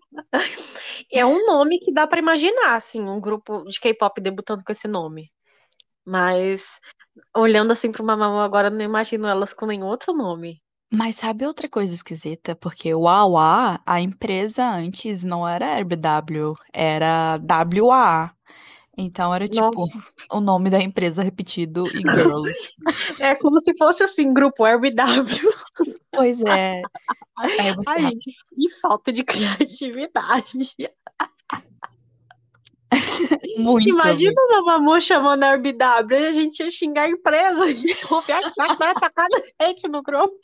É 1.10 1.26
um 1.26 1.46
nome 1.46 1.78
que 1.78 1.92
dá 1.92 2.06
pra 2.06 2.18
imaginar, 2.18 2.74
assim, 2.74 3.02
um 3.02 3.20
grupo 3.20 3.64
de 3.64 3.78
K-pop 3.78 4.20
debutando 4.20 4.64
com 4.64 4.72
esse 4.72 4.88
nome. 4.88 5.30
Mas, 6.04 6.80
olhando 7.36 7.72
assim 7.72 7.92
pro 7.92 8.04
Mamamoo 8.04 8.40
agora, 8.40 8.68
eu 8.68 8.72
não 8.72 8.80
imagino 8.80 9.28
elas 9.28 9.52
com 9.52 9.66
nenhum 9.66 9.86
outro 9.86 10.14
nome. 10.14 10.62
Mas 10.92 11.16
sabe 11.16 11.46
outra 11.46 11.68
coisa 11.68 11.94
esquisita? 11.94 12.54
Porque 12.54 12.94
o 12.94 13.04
a 13.08 14.00
empresa 14.00 14.62
antes 14.62 15.24
não 15.24 15.48
era 15.48 15.78
RBW, 15.78 16.54
era 16.72 17.38
WA. 17.38 18.34
Então 18.96 19.34
era 19.34 19.48
tipo 19.48 19.70
Nossa. 19.70 20.02
o 20.30 20.40
nome 20.40 20.68
da 20.68 20.80
empresa 20.80 21.22
repetido 21.22 21.84
e 21.88 22.00
Girls. 22.00 22.72
É 23.18 23.34
como 23.34 23.58
se 23.60 23.76
fosse 23.76 24.02
assim, 24.02 24.34
grupo 24.34 24.66
RBW. 24.66 25.52
Pois 26.10 26.40
é. 26.42 26.82
Aí 27.38 27.74
você, 27.74 27.90
Ai, 27.90 28.12
que 28.14 28.70
falta 28.80 29.10
de 29.10 29.24
criatividade. 29.24 30.76
muito. 33.56 33.88
Imagina 33.88 34.34
o 34.36 34.52
Mamamoo 34.52 35.00
chamando 35.00 35.44
a 35.44 35.54
RBW 35.54 36.18
e 36.20 36.26
a 36.26 36.32
gente 36.32 36.62
ia 36.62 36.70
xingar 36.70 37.04
a 37.04 37.10
empresa 37.10 37.66
e 37.70 37.94
vai 38.58 38.76
vai 38.76 38.94
tacar 38.94 39.26
na 39.30 39.66
gente 39.66 39.88
no 39.88 40.02
grupo. 40.02 40.36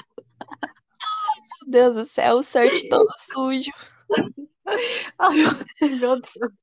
Meu 1.62 1.70
Deus 1.70 1.94
do 1.96 2.04
céu, 2.06 2.36
o 2.36 2.42
search 2.42 2.88
todo 2.88 3.10
sujo. 3.18 3.70
Ai, 5.18 5.36
meu 6.00 6.18
Deus. 6.18 6.58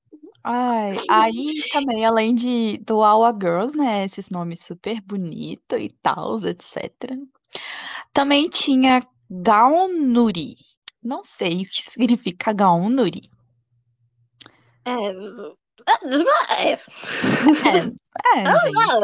Ai, 0.48 0.96
aí 1.10 1.64
também, 1.72 2.06
além 2.06 2.36
de 2.36 2.78
do 2.86 3.02
Awa 3.02 3.34
Girls, 3.34 3.75
né? 3.75 4.06
Esses 4.06 4.30
nomes 4.30 4.64
super 4.64 5.02
bonitos 5.02 5.80
e 5.80 5.90
tal, 6.04 6.38
etc. 6.46 7.18
Também 8.14 8.48
tinha 8.48 9.02
Gaonuri. 9.28 10.56
Não 11.02 11.24
sei 11.24 11.64
o 11.64 11.66
que 11.66 11.82
significa 11.82 12.54
Gaonuri. 12.54 13.28
É. 14.86 14.92
É, 15.88 16.74
é, 16.74 16.78
gente. 18.70 18.96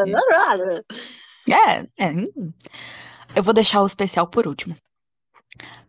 É, 1.50 2.04
é. 2.04 2.10
hum. 2.12 2.52
Eu 3.34 3.42
vou 3.42 3.52
deixar 3.52 3.82
o 3.82 3.86
especial 3.86 4.28
por 4.28 4.46
último. 4.46 4.76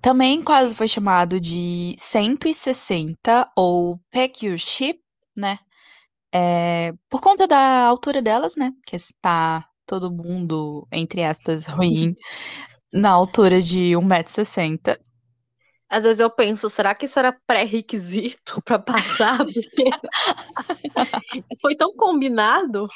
Também 0.02 0.42
quase 0.42 0.76
foi 0.76 0.88
chamado 0.88 1.40
de 1.40 1.96
160 1.98 3.52
ou 3.56 4.00
Pack 4.12 4.46
Your 4.46 4.58
Ship, 4.58 5.00
né? 5.36 5.60
É, 6.34 6.94
por 7.10 7.22
conta 7.22 7.48
da 7.48 7.86
altura 7.86 8.22
delas, 8.22 8.56
né? 8.56 8.72
Que 8.88 8.96
está 8.96 9.68
todo 9.86 10.12
mundo, 10.12 10.88
entre 10.92 11.24
aspas, 11.24 11.66
ruim, 11.68 12.16
na 12.92 13.12
altura 13.12 13.62
de 13.62 13.92
1,60m. 13.92 14.98
Às 15.90 16.06
vezes 16.06 16.22
eu 16.22 16.30
penso, 16.30 16.70
será 16.72 16.96
que 16.96 17.06
isso 17.06 17.20
era 17.20 17.38
pré-requisito 17.46 18.60
para 18.66 18.80
passar? 18.80 19.46
Foi 21.62 21.76
tão 21.76 21.96
combinado 21.96 22.88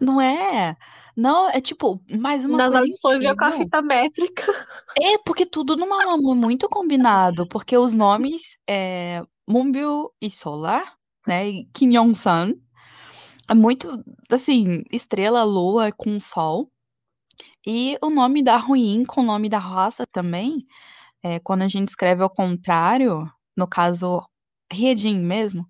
Não 0.00 0.20
é? 0.20 0.76
Não, 1.16 1.50
é 1.50 1.60
tipo, 1.60 2.00
mais 2.16 2.46
uma 2.46 2.58
nas 2.58 2.70
coisa 2.70 2.78
audições 2.78 3.18
veio 3.18 3.36
com 3.36 3.44
a 3.44 3.50
fita 3.50 3.82
métrica. 3.82 4.52
É, 4.96 5.18
porque 5.18 5.44
tudo 5.44 5.76
Mamamoo 5.76 6.32
é 6.32 6.36
muito 6.36 6.68
combinado, 6.68 7.44
porque 7.48 7.76
os 7.76 7.92
nomes 7.92 8.56
é 8.68 9.24
e 10.22 10.30
Solar, 10.30 10.97
né, 11.28 11.64
Kim 11.74 11.94
Yong-san, 11.94 12.54
é 13.48 13.54
muito, 13.54 14.02
assim, 14.30 14.82
estrela, 14.92 15.44
lua 15.44 15.92
com 15.92 16.18
sol, 16.20 16.70
e 17.66 17.98
o 18.02 18.10
nome 18.10 18.42
da 18.42 18.56
Ruim 18.56 19.04
com 19.04 19.20
o 19.22 19.24
nome 19.24 19.48
da 19.48 19.58
raça 19.58 20.06
também, 20.06 20.66
é, 21.22 21.40
quando 21.40 21.62
a 21.62 21.68
gente 21.68 21.88
escreve 21.88 22.22
ao 22.22 22.30
contrário, 22.30 23.30
no 23.56 23.66
caso, 23.68 24.26
Riedin 24.72 25.20
mesmo, 25.20 25.66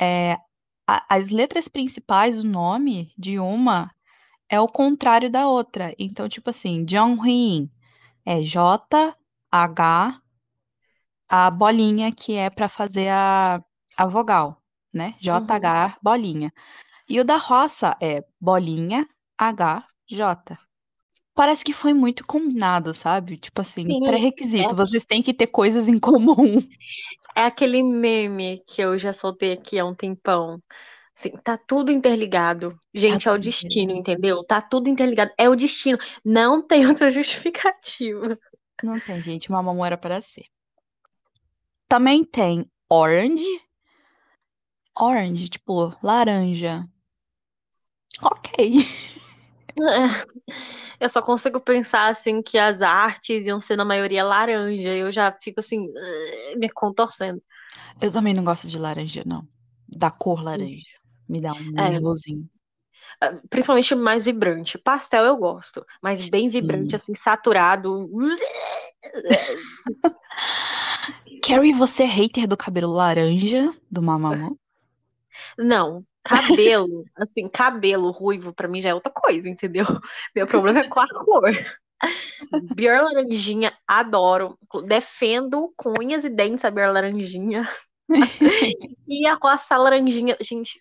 é, 0.00 0.34
a- 0.88 1.04
as 1.10 1.30
letras 1.30 1.68
principais 1.68 2.42
do 2.42 2.48
nome 2.48 3.12
de 3.18 3.38
uma 3.38 3.90
é 4.50 4.60
o 4.60 4.68
contrário 4.68 5.30
da 5.30 5.48
outra, 5.48 5.94
então, 5.98 6.28
tipo 6.28 6.50
assim, 6.50 6.86
Jonghuin, 6.88 7.70
é 8.26 8.42
J, 8.42 9.16
H, 9.52 10.20
a 11.28 11.50
bolinha 11.50 12.12
que 12.12 12.34
é 12.34 12.50
para 12.50 12.68
fazer 12.68 13.08
a, 13.10 13.62
a 13.96 14.06
vogal, 14.06 14.61
né? 14.92 15.14
J, 15.20 15.52
H, 15.54 15.96
bolinha. 16.02 16.52
E 17.08 17.20
o 17.20 17.24
da 17.24 17.36
roça 17.36 17.96
é 18.00 18.24
bolinha, 18.40 19.08
H, 19.38 19.86
J. 20.08 20.56
Parece 21.34 21.64
que 21.64 21.72
foi 21.72 21.94
muito 21.94 22.26
combinado, 22.26 22.92
sabe? 22.92 23.38
Tipo 23.38 23.62
assim, 23.62 23.86
Sim, 23.86 24.00
pré-requisito, 24.04 24.76
vocês 24.76 25.04
têm 25.04 25.22
que 25.22 25.32
ter 25.32 25.46
coisas 25.46 25.88
em 25.88 25.98
comum. 25.98 26.58
É 27.34 27.44
aquele 27.44 27.82
meme 27.82 28.62
que 28.66 28.82
eu 28.82 28.98
já 28.98 29.12
soltei 29.12 29.52
aqui 29.52 29.78
há 29.78 29.84
um 29.84 29.94
tempão. 29.94 30.62
Assim, 31.16 31.30
tá 31.42 31.56
tudo 31.56 31.90
interligado. 31.90 32.78
Gente, 32.92 33.28
é 33.28 33.32
o 33.32 33.38
destino, 33.38 33.92
entendeu? 33.92 34.44
Tá 34.44 34.60
tudo 34.60 34.88
interligado. 34.88 35.30
É 35.38 35.48
o 35.48 35.56
destino. 35.56 35.98
Não 36.24 36.66
tem 36.66 36.86
outra 36.86 37.10
justificativa. 37.10 38.38
Não 38.82 38.98
tem, 39.00 39.22
gente, 39.22 39.48
uma 39.48 39.62
mamão 39.62 39.84
era 39.84 39.96
para 39.96 40.20
ser. 40.20 40.44
Também 41.88 42.24
tem 42.24 42.66
orange. 42.88 43.44
Orange, 44.98 45.48
tipo, 45.48 45.94
laranja. 46.02 46.86
Ok. 48.20 48.84
É. 49.72 50.52
Eu 51.00 51.08
só 51.08 51.22
consigo 51.22 51.58
pensar 51.60 52.08
assim 52.08 52.42
que 52.42 52.58
as 52.58 52.82
artes 52.82 53.46
iam 53.46 53.60
ser 53.60 53.76
na 53.76 53.84
maioria 53.84 54.24
laranja. 54.24 54.88
Eu 54.88 55.10
já 55.10 55.32
fico 55.42 55.60
assim, 55.60 55.88
me 56.56 56.68
contorcendo. 56.68 57.42
Eu 58.00 58.12
também 58.12 58.34
não 58.34 58.44
gosto 58.44 58.68
de 58.68 58.78
laranja, 58.78 59.22
não. 59.26 59.46
Da 59.88 60.10
cor 60.10 60.42
laranja. 60.42 60.84
Me 61.28 61.40
dá 61.40 61.52
um 61.54 61.70
É. 61.78 61.88
nervosinho. 61.90 62.46
Ah, 63.20 63.34
Principalmente 63.48 63.94
mais 63.94 64.24
vibrante. 64.26 64.76
Pastel 64.78 65.24
eu 65.24 65.36
gosto, 65.36 65.84
mas 66.02 66.28
bem 66.28 66.48
vibrante, 66.50 66.90
Sim. 66.90 66.96
assim, 66.96 67.14
saturado. 67.14 68.08
Carrie, 71.42 71.72
você 71.72 72.04
é 72.04 72.06
hater 72.06 72.46
do 72.46 72.56
cabelo 72.56 72.92
laranja 72.92 73.74
do 73.90 74.00
Mamamoo? 74.02 74.56
Não, 75.58 76.04
cabelo, 76.22 77.04
assim, 77.16 77.48
cabelo 77.48 78.10
ruivo 78.10 78.52
pra 78.52 78.68
mim 78.68 78.80
já 78.80 78.90
é 78.90 78.94
outra 78.94 79.12
coisa, 79.12 79.48
entendeu? 79.48 79.84
Meu 80.34 80.46
problema 80.46 80.80
é 80.80 80.88
com 80.88 81.00
a 81.00 81.08
cor. 81.08 81.52
Bior 82.74 83.04
laranjinha, 83.04 83.72
adoro. 83.86 84.58
Defendo 84.86 85.72
com 85.76 85.94
unhas 86.00 86.24
e 86.24 86.28
dentes 86.28 86.64
a 86.64 86.70
bior 86.70 86.92
laranjinha. 86.92 87.68
e 89.08 89.26
a 89.26 89.34
roça 89.34 89.76
laranjinha, 89.76 90.36
gente, 90.40 90.80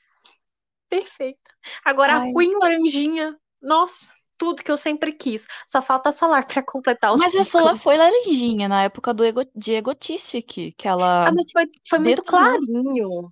perfeita. 0.89 1.39
Agora 1.85 2.17
Ai. 2.17 2.29
a 2.29 2.33
Queen 2.33 2.57
laranjinha, 2.57 3.37
nossa, 3.61 4.11
tudo 4.37 4.63
que 4.63 4.71
eu 4.71 4.77
sempre 4.77 5.13
quis. 5.13 5.47
Só 5.67 5.81
falta 5.81 6.09
a 6.09 6.11
Solar 6.11 6.47
pra 6.47 6.63
completar 6.63 7.13
o 7.13 7.17
Mas 7.17 7.35
a 7.35 7.43
ciclo. 7.43 7.61
Sola 7.61 7.75
foi 7.75 7.95
laranjinha 7.95 8.67
na 8.67 8.83
época 8.83 9.13
do 9.13 9.23
ego, 9.23 9.45
de 9.55 9.73
Egotistic, 9.73 10.73
que 10.75 10.87
ela. 10.87 11.27
Ah, 11.27 11.31
mas 11.31 11.45
foi, 11.51 11.67
foi 11.87 11.99
muito 11.99 12.23
clarinho. 12.23 13.31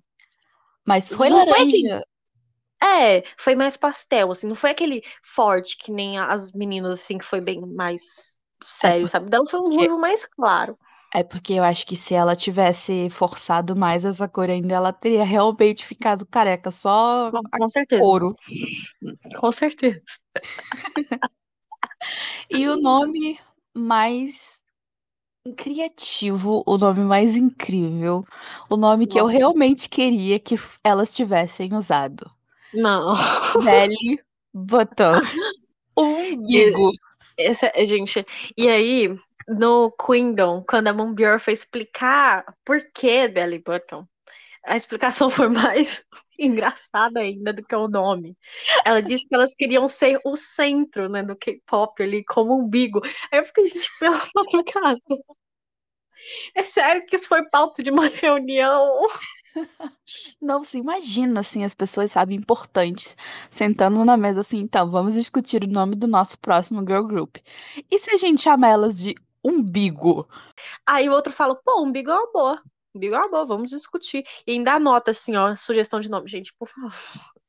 Mas 0.86 1.08
foi 1.08 1.28
não 1.30 1.44
foi 1.44 1.46
laranja. 1.52 2.04
É, 2.82 3.22
foi 3.36 3.54
mais 3.54 3.76
pastel, 3.76 4.30
assim, 4.30 4.46
não 4.46 4.54
foi 4.54 4.70
aquele 4.70 5.02
forte 5.22 5.76
que 5.76 5.92
nem 5.92 6.18
as 6.18 6.50
meninas, 6.52 6.92
assim, 7.00 7.18
que 7.18 7.24
foi 7.24 7.40
bem 7.40 7.60
mais 7.60 8.34
sério, 8.64 9.06
sabe? 9.06 9.28
Dela 9.28 9.44
foi 9.48 9.60
um 9.60 9.74
ruivo 9.74 9.98
mais 9.98 10.24
claro. 10.24 10.78
É 11.12 11.22
porque 11.24 11.54
eu 11.54 11.64
acho 11.64 11.84
que 11.86 11.96
se 11.96 12.14
ela 12.14 12.36
tivesse 12.36 13.10
forçado 13.10 13.74
mais 13.74 14.04
essa 14.04 14.28
cor 14.28 14.48
ainda, 14.48 14.74
ela 14.74 14.92
teria 14.92 15.24
realmente 15.24 15.84
ficado 15.84 16.24
careca, 16.24 16.70
só 16.70 17.30
Com, 17.32 17.42
com 17.58 17.68
certeza. 17.68 18.02
couro. 18.02 18.34
Com 19.38 19.52
certeza. 19.52 20.00
E 22.50 22.66
o 22.68 22.76
nome 22.76 23.38
mais 23.74 24.59
criativo, 25.52 26.62
o 26.66 26.78
nome 26.78 27.00
mais 27.00 27.36
incrível, 27.36 28.24
o 28.68 28.76
nome 28.76 29.06
que 29.06 29.20
eu 29.20 29.26
realmente 29.26 29.88
queria 29.88 30.38
que 30.38 30.56
elas 30.84 31.12
tivessem 31.14 31.74
usado. 31.74 32.30
Não. 32.72 33.14
Belly 33.64 34.20
Button. 34.52 35.12
Umbigo. 35.96 36.92
Esse, 37.36 37.70
é- 37.74 37.84
gente, 37.84 38.24
e 38.56 38.68
aí, 38.68 39.08
no 39.48 39.90
Queendom, 39.92 40.62
quando 40.68 40.88
a 40.88 40.92
Moonbior 40.92 41.40
foi 41.40 41.52
explicar 41.52 42.44
por 42.64 42.78
que 42.94 43.28
Belly 43.28 43.58
Button, 43.58 44.06
a 44.64 44.76
explicação 44.76 45.30
foi 45.30 45.48
mais 45.48 46.04
engraçada 46.38 47.20
ainda 47.20 47.52
do 47.52 47.64
que 47.64 47.74
o 47.74 47.88
nome. 47.88 48.36
Ela 48.84 49.00
disse 49.02 49.26
que 49.26 49.34
elas 49.34 49.54
queriam 49.54 49.88
ser 49.88 50.20
o 50.24 50.36
centro, 50.36 51.08
né, 51.08 51.22
do 51.22 51.36
K-pop 51.36 52.02
ali, 52.02 52.24
como 52.24 52.54
umbigo. 52.58 53.00
Aí 53.32 53.40
eu 53.40 53.44
fiquei, 53.44 53.66
gente, 53.66 53.90
pela 53.98 54.16
madrugada. 54.34 55.00
É 56.54 56.62
sério 56.62 57.04
que 57.06 57.16
isso 57.16 57.28
foi 57.28 57.48
pauta 57.48 57.82
de 57.82 57.90
uma 57.90 58.06
reunião? 58.08 59.06
Não 60.40 60.62
se 60.62 60.78
imagina, 60.78 61.40
assim, 61.40 61.64
as 61.64 61.74
pessoas, 61.74 62.12
sabe, 62.12 62.34
importantes, 62.34 63.16
sentando 63.50 64.04
na 64.04 64.16
mesa 64.16 64.40
assim, 64.40 64.58
então, 64.58 64.90
vamos 64.90 65.14
discutir 65.14 65.64
o 65.64 65.70
nome 65.70 65.96
do 65.96 66.06
nosso 66.06 66.38
próximo 66.38 66.80
girl 66.80 67.02
group. 67.02 67.36
E 67.90 67.98
se 67.98 68.10
a 68.10 68.16
gente 68.16 68.42
chama 68.42 68.68
elas 68.68 68.98
de 68.98 69.14
umbigo? 69.44 70.28
Aí 70.86 71.08
o 71.08 71.12
outro 71.12 71.32
fala, 71.32 71.54
pô, 71.54 71.82
umbigo 71.82 72.10
é 72.10 72.14
uma 72.14 72.32
boa. 72.32 72.62
Umbigo 72.94 73.14
é 73.14 73.18
uma 73.18 73.28
boa, 73.28 73.46
vamos 73.46 73.70
discutir. 73.70 74.24
E 74.46 74.52
ainda 74.52 74.74
anota, 74.74 75.10
assim, 75.10 75.36
ó, 75.36 75.54
sugestão 75.54 76.00
de 76.00 76.08
nome. 76.08 76.28
Gente, 76.28 76.52
por 76.54 76.68
favor. 76.68 76.92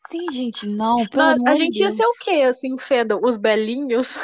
Sim, 0.09 0.31
gente, 0.31 0.67
não, 0.67 1.05
pelo 1.09 1.23
amor 1.23 1.49
a 1.49 1.55
gente 1.55 1.79
ia 1.79 1.91
ser 1.91 1.97
Deus. 1.97 2.15
o 2.15 2.19
quê, 2.23 2.41
assim, 2.43 2.77
Fenda? 2.77 3.17
Os 3.17 3.37
belinhos? 3.37 4.15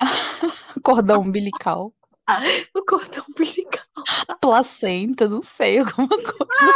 Cordão 0.82 1.22
umbilical, 1.22 1.92
O 2.74 2.82
cordão 2.84 3.24
umbilical. 3.28 3.84
placenta, 4.40 5.28
não 5.28 5.42
sei, 5.42 5.78
alguma 5.78 6.08
coisa. 6.08 6.72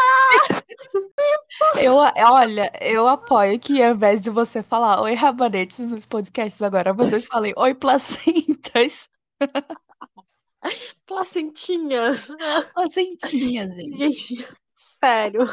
Eu, 1.76 1.95
olha, 1.97 2.71
eu 2.80 3.07
apoio 3.09 3.59
que 3.59 3.83
ao 3.83 3.95
invés 3.95 4.21
de 4.21 4.30
você 4.30 4.62
falar 4.62 5.00
oi 5.02 5.14
rabanetes 5.14 5.78
nos 5.90 6.07
podcasts 6.07 6.61
agora, 6.62 6.92
vocês 6.92 7.26
falem 7.26 7.52
oi 7.57 7.75
placentas. 7.75 9.09
Placentinhas. 11.07 12.28
Placentinhas, 12.75 13.75
gente. 13.75 13.97
Gente, 13.97 14.49
sério. 15.02 15.47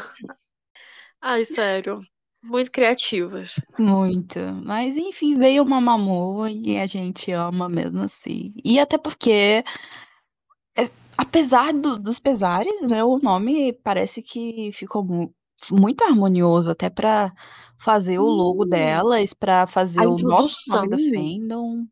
Ai, 1.20 1.44
sério. 1.44 2.00
Muito 2.42 2.70
criativas. 2.70 3.60
Muito. 3.78 4.38
Mas 4.64 4.96
enfim, 4.96 5.36
veio 5.36 5.62
uma 5.64 5.80
Mamamoo 5.80 6.46
e 6.46 6.78
a 6.78 6.86
gente 6.86 7.32
ama 7.32 7.68
mesmo 7.68 8.00
assim. 8.02 8.52
E 8.64 8.78
até 8.78 8.96
porque, 8.96 9.64
é, 10.76 10.88
apesar 11.16 11.72
do- 11.72 11.98
dos 11.98 12.18
pesares, 12.18 12.82
né, 12.82 13.02
o 13.04 13.18
nome 13.18 13.72
parece 13.84 14.22
que 14.22 14.70
ficou 14.72 15.04
mu- 15.04 15.34
muito 15.72 16.04
harmonioso 16.04 16.70
até 16.70 16.88
pra 16.90 17.32
fazer 17.78 18.18
o 18.18 18.24
logo 18.26 18.64
Sim. 18.64 18.70
delas, 18.70 19.34
pra 19.34 19.66
fazer 19.66 20.00
A 20.00 20.08
o 20.08 20.18
nosso 20.18 20.56
nome 20.68 20.88
do 20.88 20.98
fandom. 20.98 21.86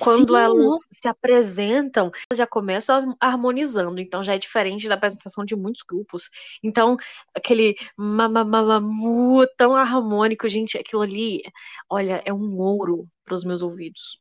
Quando 0.00 0.34
Sim, 0.34 0.40
elas 0.40 0.64
nossa, 0.64 0.86
se 1.00 1.08
apresentam, 1.08 2.10
elas 2.30 2.38
já 2.38 2.46
começam 2.46 3.16
harmonizando. 3.20 4.00
Então 4.00 4.22
já 4.22 4.34
é 4.34 4.38
diferente 4.38 4.88
da 4.88 4.94
apresentação 4.94 5.44
de 5.44 5.56
muitos 5.56 5.82
grupos. 5.82 6.30
Então, 6.62 6.96
aquele 7.34 7.76
mamamamamu 7.96 9.46
tão 9.56 9.74
harmônico, 9.74 10.48
gente, 10.48 10.78
aquilo 10.78 11.02
ali, 11.02 11.42
olha, 11.88 12.22
é 12.24 12.32
um 12.32 12.58
ouro 12.58 13.04
para 13.24 13.34
os 13.34 13.44
meus 13.44 13.62
ouvidos. 13.62 14.18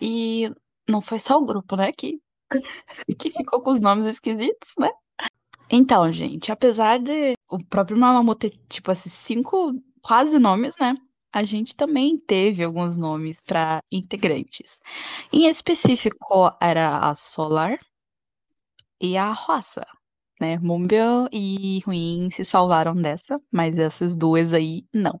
E 0.00 0.50
não 0.88 1.00
foi 1.00 1.18
só 1.18 1.38
o 1.38 1.44
grupo, 1.44 1.76
né, 1.76 1.92
que, 1.92 2.20
que 3.18 3.30
ficou 3.30 3.62
com 3.62 3.70
os 3.72 3.80
nomes 3.80 4.08
esquisitos, 4.08 4.72
né? 4.78 4.90
Então, 5.70 6.10
gente, 6.12 6.52
apesar 6.52 6.98
de 6.98 7.32
o 7.48 7.58
próprio 7.64 7.96
Mamamoo 7.96 8.34
ter, 8.34 8.52
tipo, 8.68 8.92
esses 8.92 9.12
cinco 9.12 9.72
quase 10.02 10.38
nomes, 10.38 10.74
né? 10.78 10.94
A 11.32 11.44
gente 11.44 11.74
também 11.74 12.18
teve 12.18 12.62
alguns 12.62 12.96
nomes 12.96 13.40
para 13.40 13.82
integrantes. 13.90 14.78
Em 15.32 15.46
específico, 15.46 16.52
era 16.60 16.98
a 16.98 17.14
Solar 17.14 17.78
e 19.00 19.16
a 19.16 19.32
Hwasa, 19.32 19.86
né? 20.40 20.58
E 21.32 21.80
Ruin 21.86 22.30
se 22.30 22.44
salvaram 22.44 22.94
dessa, 22.94 23.36
mas 23.50 23.78
essas 23.78 24.14
duas 24.14 24.52
aí, 24.52 24.84
não. 24.92 25.20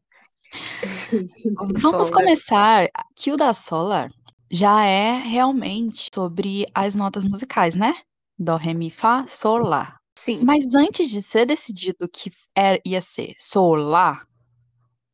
Vamos 1.82 2.10
começar 2.10 2.88
que 3.16 3.32
o 3.32 3.36
da 3.36 3.54
Solar 3.54 4.10
já 4.50 4.84
é 4.84 5.14
realmente 5.14 6.10
sobre 6.14 6.66
as 6.74 6.94
notas 6.94 7.24
musicais, 7.24 7.74
né? 7.74 7.94
Dó, 8.38 8.56
Ré, 8.56 8.74
Mi, 8.74 8.90
Fá, 8.90 9.24
Sol, 9.26 9.58
Lá. 9.58 9.96
Sim. 10.18 10.36
Mas 10.44 10.74
antes 10.74 11.08
de 11.08 11.22
ser 11.22 11.46
decidido 11.46 12.06
que 12.06 12.30
era, 12.54 12.78
ia 12.84 13.00
ser 13.00 13.34
Sol, 13.38 13.76
Lá, 13.76 14.26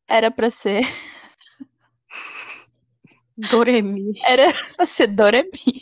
era 0.09 0.31
pra 0.31 0.49
ser 0.49 0.85
Doremi. 3.37 4.19
era 4.25 4.51
pra 4.75 4.85
ser 4.85 5.07
Do, 5.07 5.23
Ré, 5.25 5.43
Mi. 5.43 5.81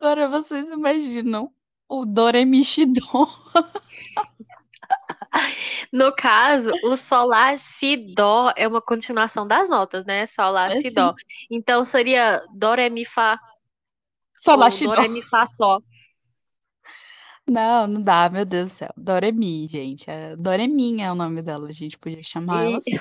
Agora 0.00 0.28
vocês 0.28 0.68
imaginam 0.70 1.50
o 1.88 2.04
Do, 2.04 2.30
Ré, 2.30 2.44
Mi, 2.44 2.64
Xi, 2.64 2.86
Dó. 2.86 3.28
No 5.92 6.14
caso, 6.14 6.70
o 6.84 6.96
Sol, 6.96 7.26
Lá, 7.26 7.56
Si, 7.56 7.96
Dó 8.14 8.52
é 8.56 8.68
uma 8.68 8.80
continuação 8.80 9.46
das 9.46 9.68
notas, 9.68 10.04
né? 10.04 10.26
Sol, 10.26 10.52
Lá, 10.52 10.68
É 10.68 10.80
Si. 10.80 10.90
Dó. 10.90 11.14
Então 11.50 11.84
seria 11.84 12.44
Dó, 12.54 12.74
Ré, 12.74 12.88
Mi, 12.88 13.04
Fá. 13.04 13.38
Sol, 14.36 14.56
Lá, 14.56 14.70
Xi, 14.70 14.84
Dó, 14.84 14.94
Dó. 14.94 15.02
Ré, 15.02 15.08
Mi, 15.08 15.22
Fá 15.22 15.46
só. 15.46 15.80
Não, 17.46 17.86
não 17.86 18.02
dá, 18.02 18.28
meu 18.30 18.44
Deus 18.44 18.72
do 18.72 18.76
céu. 18.76 18.90
Doremi, 18.96 19.66
gente. 19.68 20.08
É, 20.10 20.34
Doreminha 20.36 21.06
é 21.06 21.12
o 21.12 21.14
nome 21.14 21.42
dela, 21.42 21.68
a 21.68 21.72
gente 21.72 21.98
podia 21.98 22.22
chamar 22.22 22.64
ela 22.64 22.78
E, 22.78 22.78
assim. 22.78 22.98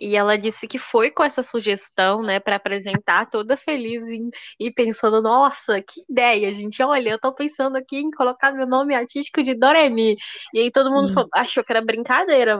e 0.00 0.16
ela 0.16 0.36
disse 0.38 0.66
que 0.66 0.78
foi 0.78 1.10
com 1.10 1.22
essa 1.22 1.42
sugestão, 1.42 2.22
né, 2.22 2.40
para 2.40 2.56
apresentar 2.56 3.26
toda 3.28 3.56
feliz 3.56 4.08
em- 4.08 4.30
e 4.60 4.70
pensando, 4.72 5.20
nossa, 5.22 5.80
que 5.82 6.02
ideia, 6.08 6.52
gente. 6.54 6.82
Olha, 6.82 7.10
eu 7.10 7.18
tô 7.18 7.32
pensando 7.32 7.76
aqui 7.76 7.96
em 7.98 8.10
colocar 8.10 8.52
meu 8.52 8.66
nome 8.66 8.94
artístico 8.94 9.42
de 9.42 9.54
Doremi. 9.54 10.16
E 10.52 10.58
aí 10.60 10.70
todo 10.70 10.90
mundo 10.90 11.08
falou- 11.12 11.30
achou 11.34 11.64
que 11.64 11.72
era 11.72 11.84
brincadeira. 11.84 12.58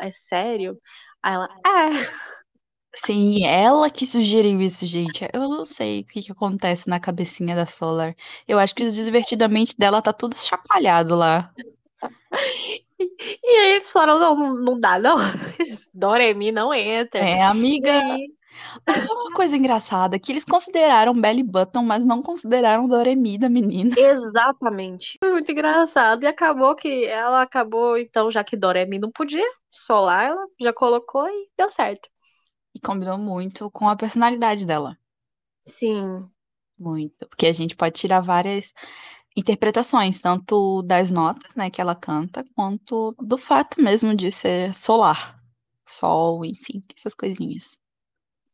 É 0.00 0.10
sério? 0.10 0.78
Aí 1.22 1.34
ela, 1.34 1.48
é. 1.66 2.16
Sim, 2.98 3.44
ela 3.44 3.90
que 3.90 4.06
sugeriu 4.06 4.60
isso, 4.60 4.86
gente. 4.86 5.28
Eu 5.32 5.48
não 5.48 5.64
sei 5.66 6.00
o 6.00 6.04
que, 6.06 6.22
que 6.22 6.32
acontece 6.32 6.88
na 6.88 6.98
cabecinha 6.98 7.54
da 7.54 7.66
Solar. 7.66 8.16
Eu 8.48 8.58
acho 8.58 8.74
que 8.74 8.84
o 8.84 8.90
divertidamente 8.90 9.76
dela 9.76 10.00
tá 10.00 10.12
tudo 10.12 10.34
chacoalhado 10.34 11.14
lá. 11.14 11.52
E 12.98 13.46
aí 13.46 13.72
eles 13.72 13.90
falaram, 13.90 14.18
não, 14.18 14.54
não, 14.54 14.80
dá, 14.80 14.98
não. 14.98 15.16
Doremi 15.92 16.50
não 16.50 16.72
entra. 16.72 17.20
É, 17.20 17.36
E 17.36 17.40
amiga. 17.42 17.92
aí, 17.92 18.28
Mas 18.86 19.06
é 19.06 19.12
uma 19.12 19.32
coisa 19.32 19.56
engraçada, 19.56 20.18
que 20.18 20.32
eles 20.32 20.44
consideraram 20.44 21.12
Belly 21.12 21.42
Button, 21.42 21.82
mas 21.82 22.04
não 22.04 22.22
consideraram 22.22 22.88
Doremi 22.88 23.38
da 23.38 23.48
menina. 23.48 23.94
exatamente. 23.96 25.18
Foi 25.18 25.30
muito 25.32 25.52
engraçado. 25.52 26.24
E 26.24 26.26
acabou 26.26 26.74
que 26.74 27.04
ela 27.04 27.42
acabou, 27.42 27.98
então, 27.98 28.30
já 28.30 28.42
que 28.42 28.56
Doremi 28.56 28.98
não 28.98 29.10
podia, 29.10 29.44
Solar, 29.70 30.24
ela 30.26 30.46
já 30.60 30.72
colocou 30.72 31.28
e 31.28 31.48
deu 31.58 31.70
certo. 31.70 32.08
E 32.76 32.78
combinou 32.78 33.16
muito 33.16 33.70
com 33.70 33.88
a 33.88 33.96
personalidade 33.96 34.66
dela. 34.66 34.98
Sim. 35.64 36.28
Muito. 36.78 37.26
Porque 37.26 37.46
a 37.46 37.52
gente 37.54 37.74
pode 37.74 37.98
tirar 37.98 38.20
várias 38.20 38.74
interpretações, 39.34 40.20
tanto 40.20 40.82
das 40.82 41.10
notas, 41.10 41.54
né, 41.54 41.70
que 41.70 41.80
ela 41.80 41.94
canta, 41.94 42.44
quanto 42.54 43.16
do 43.18 43.38
fato 43.38 43.80
mesmo 43.80 44.14
de 44.14 44.30
ser 44.30 44.74
solar. 44.74 45.40
Sol, 45.86 46.44
enfim, 46.44 46.82
essas 46.94 47.14
coisinhas. 47.14 47.78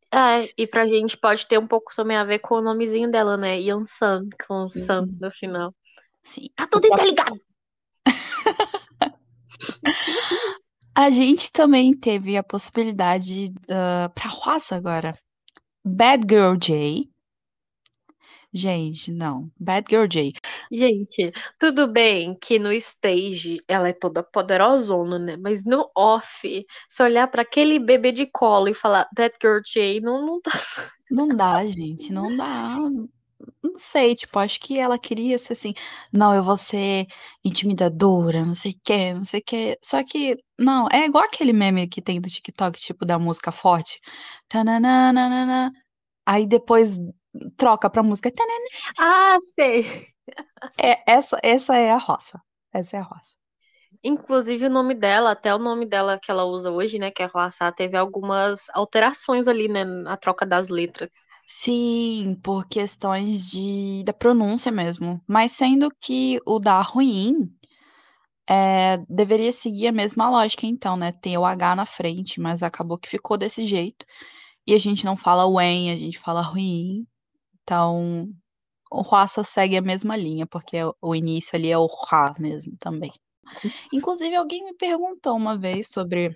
É, 0.09 0.49
e 0.57 0.65
pra 0.65 0.87
gente 0.87 1.17
pode 1.17 1.45
ter 1.45 1.57
um 1.57 1.67
pouco 1.67 1.93
também 1.93 2.15
a 2.15 2.23
ver 2.23 2.39
com 2.39 2.55
o 2.55 2.61
nomezinho 2.61 3.11
dela, 3.11 3.35
né? 3.35 3.59
Yansan, 3.59 4.29
com 4.47 4.61
o 4.61 4.69
San 4.69 5.05
no 5.19 5.31
final. 5.31 5.75
Sim. 6.23 6.47
Tá 6.55 6.65
tudo 6.65 6.87
interligado. 6.87 7.41
A 10.95 11.09
gente 11.09 11.51
também 11.51 11.91
teve 11.91 12.37
a 12.37 12.43
possibilidade 12.43 13.51
uh, 13.63 14.13
pra 14.13 14.29
Roça 14.29 14.75
agora. 14.75 15.17
Bad 15.83 16.25
Girl 16.29 16.55
J. 16.55 17.09
Gente, 18.53 19.11
não. 19.11 19.49
Bad 19.59 19.87
Girl 19.89 20.05
J. 20.05 20.33
Gente, 20.71 21.31
tudo 21.59 21.87
bem 21.87 22.37
que 22.39 22.59
no 22.59 22.71
stage 22.73 23.59
ela 23.67 23.89
é 23.89 23.93
toda 23.93 24.21
poderosona, 24.21 25.17
né? 25.17 25.35
Mas 25.35 25.65
no 25.65 25.89
off, 25.97 26.65
se 26.87 27.03
olhar 27.03 27.27
pra 27.27 27.41
aquele 27.41 27.79
bebê 27.79 28.11
de 28.11 28.27
colo 28.27 28.69
e 28.69 28.73
falar 28.75 29.09
Bad 29.17 29.33
Girl 29.41 29.59
J, 29.65 29.99
não, 29.99 30.23
não 30.23 30.41
tá. 30.41 30.51
Não 31.09 31.27
dá, 31.27 31.65
gente, 31.65 32.13
não 32.13 32.35
dá. 32.37 32.77
Não 33.73 33.79
sei, 33.79 34.15
tipo, 34.15 34.37
acho 34.39 34.59
que 34.59 34.77
ela 34.77 34.99
queria 34.99 35.39
ser 35.39 35.53
assim, 35.53 35.73
não, 36.11 36.33
eu 36.35 36.43
vou 36.43 36.55
ser 36.57 37.07
intimidadora, 37.43 38.45
não 38.45 38.53
sei 38.53 38.71
o 38.73 38.79
que, 38.83 39.13
não 39.13 39.25
sei 39.25 39.39
o 39.39 39.43
que. 39.43 39.79
Só 39.83 40.03
que, 40.03 40.37
não, 40.59 40.87
é 40.91 41.05
igual 41.05 41.23
aquele 41.23 41.51
meme 41.53 41.87
que 41.87 42.01
tem 42.01 42.21
do 42.21 42.29
TikTok, 42.29 42.79
tipo, 42.79 43.05
da 43.05 43.17
música 43.17 43.51
forte. 43.51 43.99
Tananana, 44.47 45.71
aí 46.25 46.47
depois 46.47 46.97
troca 47.57 47.89
pra 47.89 48.03
música. 48.03 48.31
tanana. 48.31 48.65
Ah, 48.99 49.37
sei. 49.59 49.85
É, 50.81 51.03
essa, 51.11 51.37
essa 51.43 51.75
é 51.77 51.91
a 51.91 51.97
roça. 51.97 52.41
Essa 52.73 52.97
é 52.97 52.99
a 52.99 53.03
roça. 53.03 53.35
Inclusive 54.03 54.65
o 54.65 54.69
nome 54.69 54.93
dela, 54.93 55.31
até 55.31 55.55
o 55.55 55.59
nome 55.59 55.85
dela 55.85 56.19
que 56.19 56.29
ela 56.29 56.43
usa 56.43 56.69
hoje, 56.69 56.99
né, 56.99 57.09
que 57.09 57.23
é 57.23 57.25
Roaçá, 57.25 57.71
teve 57.71 57.95
algumas 57.95 58.69
alterações 58.73 59.47
ali, 59.47 59.67
né, 59.69 59.85
na 59.85 60.17
troca 60.17 60.45
das 60.45 60.67
letras. 60.67 61.09
Sim, 61.47 62.35
por 62.43 62.67
questões 62.67 63.49
de, 63.49 64.03
da 64.05 64.13
pronúncia 64.13 64.71
mesmo. 64.71 65.21
Mas 65.27 65.53
sendo 65.53 65.89
que 66.01 66.39
o 66.45 66.59
da 66.59 66.81
ruim 66.81 67.49
é, 68.49 68.97
deveria 69.09 69.53
seguir 69.53 69.87
a 69.87 69.91
mesma 69.91 70.29
lógica, 70.29 70.65
então, 70.65 70.95
né? 70.95 71.11
Tem 71.13 71.37
o 71.37 71.45
H 71.45 71.75
na 71.75 71.85
frente, 71.85 72.39
mas 72.41 72.63
acabou 72.63 72.97
que 72.97 73.09
ficou 73.09 73.37
desse 73.37 73.65
jeito. 73.65 74.05
E 74.67 74.73
a 74.73 74.77
gente 74.77 75.05
não 75.05 75.17
fala 75.17 75.45
when, 75.47 75.91
a 75.91 75.95
gente 75.95 76.19
fala 76.19 76.41
ruim. 76.41 77.07
Então, 77.63 78.29
o 78.91 79.01
Roaça 79.01 79.43
segue 79.43 79.77
a 79.77 79.81
mesma 79.81 80.15
linha, 80.17 80.45
porque 80.47 80.77
o 81.01 81.15
início 81.15 81.55
ali 81.57 81.71
é 81.71 81.77
o 81.77 81.87
Ra 81.87 82.33
mesmo 82.39 82.75
também. 82.79 83.11
Inclusive, 83.91 84.35
alguém 84.35 84.63
me 84.63 84.73
perguntou 84.73 85.35
uma 85.35 85.57
vez 85.57 85.89
sobre. 85.89 86.35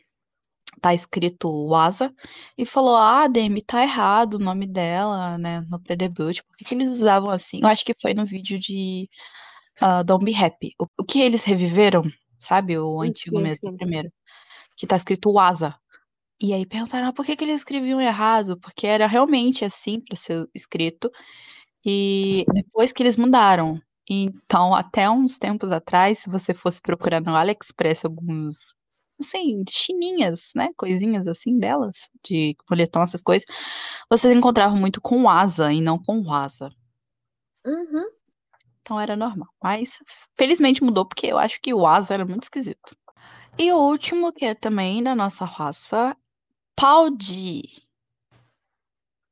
Tá 0.79 0.93
escrito 0.93 1.49
Waza 1.49 2.13
e 2.57 2.65
falou: 2.65 2.95
Ah, 2.95 3.27
Demi, 3.27 3.61
tá 3.61 3.81
errado 3.81 4.35
o 4.35 4.39
nome 4.39 4.67
dela, 4.67 5.37
né? 5.37 5.61
No 5.69 5.79
pré-debut. 5.79 6.41
Por 6.43 6.55
que, 6.57 6.65
que 6.65 6.75
eles 6.75 6.89
usavam 6.89 7.31
assim? 7.31 7.61
Eu 7.61 7.67
acho 7.67 7.83
que 7.83 7.95
foi 7.99 8.13
no 8.13 8.25
vídeo 8.25 8.59
de 8.59 9.09
uh, 9.81 10.03
Don't 10.03 10.23
Be 10.23 10.35
Happy. 10.35 10.73
O, 10.79 10.85
o, 10.99 11.03
que 11.03 11.19
eles 11.19 11.43
reviveram, 11.43 12.03
sabe? 12.37 12.77
O 12.77 13.01
antigo 13.01 13.37
sim, 13.37 13.43
mesmo, 13.43 13.69
sim. 13.69 13.75
o 13.75 13.77
primeiro. 13.77 14.11
Que 14.75 14.85
tá 14.85 14.95
escrito 14.95 15.31
Waza. 15.31 15.75
E 16.39 16.53
aí 16.53 16.65
perguntaram: 16.65 17.07
ah, 17.07 17.13
por 17.13 17.25
que, 17.25 17.35
que 17.35 17.43
eles 17.43 17.61
escreviam 17.61 17.99
errado? 17.99 18.59
Porque 18.59 18.85
era 18.85 19.07
realmente 19.07 19.65
assim 19.65 19.99
para 19.99 20.15
ser 20.15 20.47
escrito. 20.53 21.11
E 21.85 22.45
depois 22.53 22.91
que 22.91 23.01
eles 23.01 23.17
mudaram. 23.17 23.81
Então, 24.09 24.73
até 24.73 25.09
uns 25.09 25.37
tempos 25.37 25.71
atrás, 25.71 26.19
se 26.19 26.29
você 26.29 26.53
fosse 26.53 26.81
procurar 26.81 27.21
no 27.21 27.35
AliExpress 27.35 28.05
alguns, 28.05 28.73
assim, 29.19 29.63
chininhas, 29.69 30.51
né? 30.55 30.69
Coisinhas 30.77 31.27
assim 31.27 31.59
delas, 31.59 32.09
de 32.23 32.55
moletom, 32.69 33.03
essas 33.03 33.21
coisas, 33.21 33.45
vocês 34.09 34.35
encontravam 34.35 34.77
muito 34.77 35.01
com 35.01 35.29
asa 35.29 35.73
e 35.73 35.81
não 35.81 35.99
com 36.01 36.23
waza. 36.23 36.69
Uhum. 37.65 38.09
Então 38.81 38.99
era 38.99 39.15
normal. 39.17 39.49
Mas 39.61 39.99
felizmente 40.37 40.83
mudou, 40.83 41.05
porque 41.05 41.27
eu 41.27 41.37
acho 41.37 41.59
que 41.61 41.73
o 41.73 41.85
asa 41.85 42.13
era 42.13 42.25
muito 42.25 42.43
esquisito. 42.43 42.95
E 43.57 43.71
o 43.71 43.77
último, 43.77 44.31
que 44.31 44.45
é 44.45 44.53
também 44.55 45.03
da 45.03 45.15
nossa 45.15 45.43
raça, 45.43 46.15
Paudi. 46.75 47.63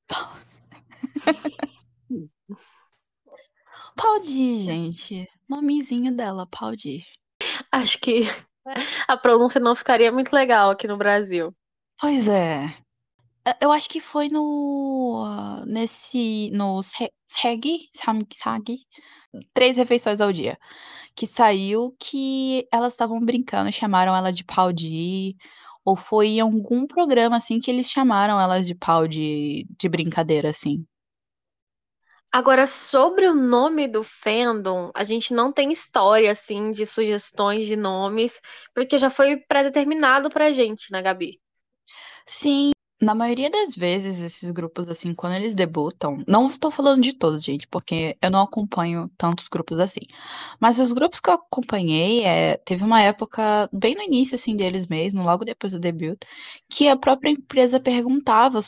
Paudi, 4.06 4.60
gente. 4.60 5.28
Nomezinho 5.50 6.16
dela, 6.16 6.46
Paudi. 6.46 7.04
Acho 7.72 8.00
que 8.00 8.22
a 9.08 9.18
pronúncia 9.18 9.60
não 9.60 9.74
ficaria 9.74 10.12
muito 10.12 10.32
legal 10.32 10.70
aqui 10.70 10.88
no 10.88 10.96
Brasil. 10.96 11.52
Pois 12.00 12.28
é. 12.28 12.72
Eu 13.60 13.72
acho 13.72 13.90
que 13.90 14.00
foi 14.00 14.30
no. 14.30 15.66
Nesse. 15.66 16.52
No 16.52 16.82
Segi, 16.84 17.90
Sagi, 17.96 18.78
Três 19.56 19.76
refeições 19.76 20.22
ao 20.22 20.32
dia. 20.32 20.56
Que 21.16 21.26
saiu 21.26 21.96
que 22.00 22.68
elas 22.72 22.94
estavam 22.94 23.20
brincando, 23.20 23.72
chamaram 23.72 24.16
ela 24.16 24.32
de 24.32 24.44
Paudi. 24.44 25.36
Ou 25.84 25.96
foi 25.96 26.28
em 26.28 26.40
algum 26.42 26.86
programa, 26.86 27.38
assim, 27.38 27.60
que 27.60 27.72
eles 27.72 27.90
chamaram 27.90 28.40
ela 28.40 28.62
de 28.62 28.76
pau 28.76 29.08
de, 29.08 29.68
de 29.80 29.90
brincadeira, 29.90 30.50
assim. 30.50 30.86
Agora, 32.36 32.68
sobre 32.68 33.30
o 33.30 33.34
nome 33.34 33.88
do 33.88 34.04
fandom, 34.04 34.92
a 34.94 35.06
gente 35.06 35.34
não 35.34 35.54
tem 35.54 35.72
história, 35.72 36.30
assim, 36.30 36.70
de 36.70 36.86
sugestões 36.86 37.66
de 37.66 37.78
nomes, 37.78 38.42
porque 38.74 38.98
já 38.98 39.10
foi 39.10 39.38
pré-determinado 39.38 40.30
pra 40.30 40.52
gente, 40.52 40.92
né, 40.92 41.02
Gabi? 41.02 41.40
Sim, 42.26 42.72
na 43.02 43.16
maioria 43.16 43.50
das 43.50 43.74
vezes, 43.74 44.20
esses 44.22 44.52
grupos, 44.52 44.90
assim, 44.90 45.14
quando 45.14 45.38
eles 45.38 45.56
debutam, 45.56 46.18
não 46.28 46.48
estou 46.48 46.70
falando 46.70 47.02
de 47.02 47.14
todos, 47.14 47.42
gente, 47.42 47.70
porque 47.70 48.18
eu 48.22 48.30
não 48.30 48.42
acompanho 48.42 49.10
tantos 49.18 49.48
grupos 49.48 49.80
assim. 49.80 50.02
Mas 50.60 50.78
os 50.78 50.92
grupos 50.92 51.22
que 51.22 51.30
eu 51.30 51.36
acompanhei, 51.36 52.26
é, 52.26 52.58
teve 52.58 52.84
uma 52.84 53.02
época, 53.02 53.70
bem 53.72 53.96
no 53.96 54.02
início, 54.02 54.36
assim, 54.36 54.58
deles 54.58 54.88
mesmo, 54.88 55.24
logo 55.24 55.46
depois 55.46 55.72
do 55.72 55.80
debut, 55.80 56.18
que 56.70 56.90
a 56.90 56.98
própria 56.98 57.30
empresa 57.30 57.80
perguntava 57.80 58.60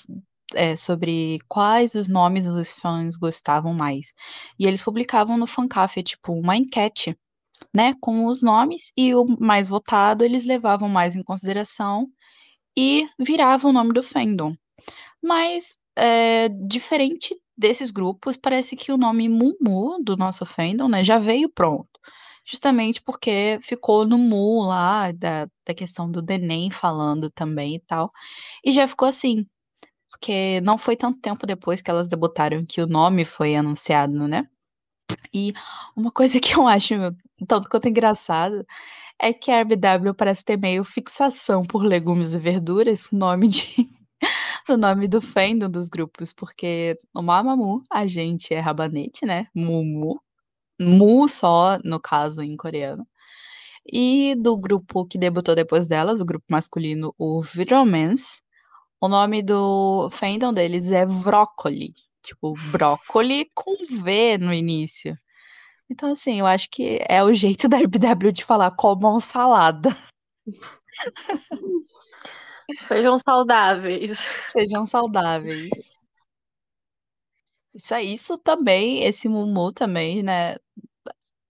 é, 0.56 0.76
sobre 0.76 1.40
quais 1.48 1.96
os 1.96 2.08
nomes 2.08 2.46
os 2.46 2.72
fãs 2.72 3.16
gostavam 3.16 3.74
mais. 3.74 4.14
E 4.60 4.66
eles 4.66 4.84
publicavam 4.84 5.38
no 5.38 5.48
Fancafé, 5.48 6.02
tipo, 6.04 6.34
uma 6.34 6.56
enquete, 6.56 7.18
né, 7.74 7.94
com 8.02 8.26
os 8.26 8.42
nomes, 8.42 8.92
e 8.96 9.16
o 9.16 9.26
mais 9.40 9.68
votado 9.68 10.24
eles 10.24 10.46
levavam 10.46 10.90
mais 10.90 11.16
em 11.16 11.24
consideração 11.24 12.08
e 12.78 13.08
virava 13.20 13.68
o 13.68 13.74
nome 13.74 13.94
do 13.94 14.04
fandom. 14.04 14.54
Mas, 15.24 15.78
é, 15.96 16.50
diferente 16.50 17.36
desses 17.58 17.92
grupos, 17.92 18.38
parece 18.38 18.76
que 18.76 18.92
o 18.92 18.98
nome 18.98 19.28
Mumu 19.30 19.98
do 20.04 20.16
nosso 20.18 20.46
fandom, 20.46 20.88
né, 20.88 21.04
já 21.04 21.18
veio 21.20 21.50
pronto. 21.50 21.90
Justamente 22.46 23.02
porque 23.02 23.60
ficou 23.62 24.06
no 24.06 24.18
Mu 24.18 24.64
lá, 24.64 25.12
da, 25.12 25.48
da 25.66 25.74
questão 25.74 26.10
do 26.10 26.22
Denem 26.22 26.72
falando 26.72 27.30
também 27.30 27.76
e 27.76 27.80
tal. 27.82 28.10
E 28.64 28.72
já 28.72 28.88
ficou 28.88 29.08
assim. 29.08 29.46
Porque 30.10 30.62
não 30.62 30.78
foi 30.78 30.96
tanto 30.96 31.20
tempo 31.20 31.46
depois 31.46 31.82
que 31.82 31.90
elas 31.92 32.08
debutaram 32.08 32.66
que 32.66 32.82
o 32.82 32.88
nome 32.88 33.26
foi 33.26 33.56
anunciado, 33.56 34.28
né? 34.28 34.44
E 35.34 35.54
uma 35.96 36.12
coisa 36.12 36.40
que 36.42 36.56
eu 36.56 36.68
acho 36.68 36.94
tanto 37.48 37.70
quanto 37.70 37.88
engraçado 37.88 38.66
é 39.20 39.34
que 39.34 39.52
a 39.52 39.62
RBW 39.62 40.14
parece 40.16 40.44
ter 40.44 40.60
meio 40.60 40.84
fixação 40.84 41.64
por 41.66 41.84
legumes 41.84 42.34
e 42.34 42.40
verduras, 42.40 43.10
nome 43.12 43.48
de 43.48 43.90
o 44.70 44.78
nome 44.78 45.08
do 45.08 45.22
fandom 45.22 45.70
dos 45.70 45.90
grupos, 45.90 46.34
porque 46.34 46.98
no 47.14 47.24
Mamamoo 47.24 47.84
a 47.92 48.08
gente 48.08 48.54
é 48.54 48.60
rabanete, 48.60 49.26
né? 49.26 49.48
Mumu. 49.56 50.22
Mu 50.80 51.28
só, 51.28 51.80
no 51.84 52.00
caso, 52.00 52.44
em 52.44 52.56
coreano. 52.56 53.08
E 53.92 54.36
do 54.36 54.58
grupo 54.58 55.06
que 55.06 55.18
debutou 55.18 55.56
depois 55.56 55.88
delas, 55.88 56.22
o 56.22 56.26
grupo 56.26 56.46
masculino, 56.52 57.14
o 57.18 57.42
Viromance, 57.42 58.42
o 59.00 59.08
nome 59.08 59.42
do 59.44 60.10
fandom 60.12 60.54
deles 60.54 60.92
é 60.92 61.06
Brócoli. 61.06 61.90
Tipo, 62.22 62.54
brócoli 62.72 63.50
com 63.54 63.74
V 63.90 64.38
no 64.38 64.54
início. 64.54 65.16
Então, 65.90 66.12
assim, 66.12 66.40
eu 66.40 66.46
acho 66.46 66.70
que 66.70 67.00
é 67.08 67.24
o 67.24 67.34
jeito 67.34 67.70
da 67.70 67.78
RBW 67.78 68.32
de 68.34 68.44
falar 68.44 68.72
comam 68.72 69.20
salada. 69.20 69.96
Sejam 72.82 73.18
saudáveis. 73.18 74.18
Sejam 74.50 74.86
saudáveis. 74.86 75.98
Isso, 77.74 77.96
isso 77.96 78.38
também, 78.38 79.04
esse 79.04 79.30
Mumu 79.30 79.72
também, 79.72 80.24
né? 80.24 80.56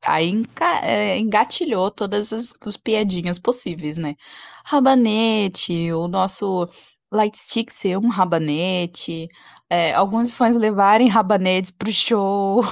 Aí 0.05 0.43
é, 0.83 1.17
engatilhou 1.17 1.89
todas 1.89 2.31
as, 2.31 2.53
as 2.61 2.77
piadinhas 2.77 3.39
possíveis, 3.39 3.97
né? 3.97 4.15
Rabanete, 4.63 5.91
o 5.93 6.07
nosso 6.07 6.67
light 7.11 7.37
stick 7.37 7.71
ser 7.71 7.97
um 7.97 8.09
rabanete, 8.09 9.27
é, 9.69 9.93
alguns 9.93 10.33
fãs 10.33 10.55
levarem 10.55 11.07
rabanetes 11.07 11.71
pro 11.71 11.91
show. 11.91 12.63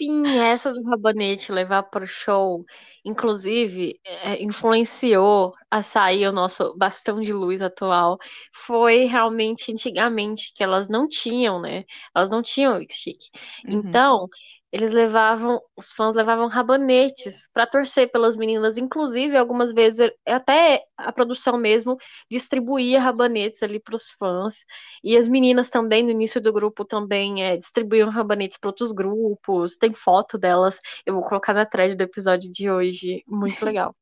Sim, 0.00 0.26
essa 0.38 0.72
do 0.72 0.82
rabanete 0.84 1.52
levar 1.52 1.82
pro 1.82 2.06
show, 2.06 2.64
inclusive, 3.04 4.00
é, 4.02 4.42
influenciou 4.42 5.52
a 5.70 5.82
sair 5.82 6.26
o 6.26 6.32
nosso 6.32 6.74
bastão 6.74 7.20
de 7.20 7.34
luz 7.34 7.60
atual. 7.60 8.16
Foi 8.50 9.04
realmente 9.04 9.70
antigamente 9.70 10.54
que 10.54 10.64
elas 10.64 10.88
não 10.88 11.06
tinham, 11.06 11.60
né? 11.60 11.84
Elas 12.14 12.30
não 12.30 12.40
tinham 12.40 12.80
stick. 12.88 13.18
Uhum. 13.66 13.80
Então, 13.80 14.26
eles 14.72 14.92
levavam, 14.92 15.60
os 15.76 15.90
fãs 15.90 16.14
levavam 16.14 16.48
rabanetes 16.48 17.48
para 17.52 17.66
torcer 17.66 18.10
pelas 18.10 18.36
meninas, 18.36 18.78
inclusive 18.78 19.36
algumas 19.36 19.72
vezes 19.72 20.10
até 20.26 20.84
a 20.96 21.12
produção 21.12 21.58
mesmo 21.58 21.96
distribuía 22.30 23.00
rabanetes 23.00 23.62
ali 23.62 23.80
para 23.80 23.96
os 23.96 24.10
fãs 24.10 24.64
e 25.02 25.16
as 25.16 25.28
meninas 25.28 25.70
também 25.70 26.02
no 26.04 26.10
início 26.10 26.40
do 26.40 26.52
grupo 26.52 26.84
também 26.84 27.42
é, 27.42 27.56
distribuíam 27.56 28.10
rabanetes 28.10 28.58
para 28.58 28.68
outros 28.68 28.92
grupos. 28.92 29.76
Tem 29.76 29.92
foto 29.92 30.38
delas, 30.38 30.78
eu 31.04 31.14
vou 31.14 31.24
colocar 31.24 31.52
na 31.52 31.66
thread 31.66 31.96
do 31.96 32.02
episódio 32.02 32.50
de 32.50 32.70
hoje, 32.70 33.24
muito 33.26 33.64
legal. 33.64 33.94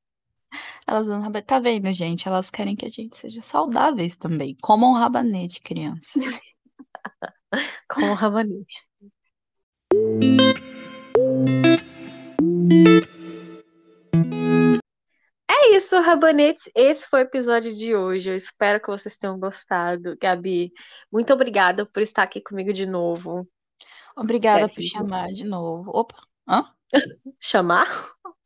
Elas 0.87 1.07
dão 1.07 1.21
rabanete. 1.21 1.47
Tá 1.47 1.59
vendo, 1.59 1.93
gente? 1.93 2.27
Elas 2.27 2.51
querem 2.51 2.75
que 2.75 2.87
a 2.87 2.89
gente 2.89 3.17
seja 3.17 3.43
saudáveis 3.43 4.17
também. 4.17 4.57
Comam 4.63 4.95
rabanete, 4.95 5.61
crianças. 5.61 6.41
Comam 7.89 8.15
rabanete. 8.15 8.88
É 15.51 15.77
isso, 15.77 15.99
Rabanetes. 16.01 16.69
Esse 16.75 17.07
foi 17.09 17.21
o 17.21 17.23
episódio 17.23 17.75
de 17.75 17.95
hoje. 17.95 18.31
Eu 18.31 18.37
espero 18.37 18.81
que 18.81 18.89
vocês 18.89 19.17
tenham 19.17 19.39
gostado. 19.39 20.17
Gabi, 20.21 20.73
muito 21.13 21.33
obrigada 21.33 21.87
por 21.87 22.03
estar 22.03 22.23
aqui 22.23 22.41
comigo 22.41 22.73
de 22.73 22.87
novo. 22.87 23.47
Obrigada 24.17 24.65
é, 24.65 24.69
por 24.69 24.83
chamar 24.83 25.29
de 25.29 25.45
novo. 25.45 25.91
Opa, 25.95 26.17
hã? 26.49 26.65
Chamar? 27.41 27.87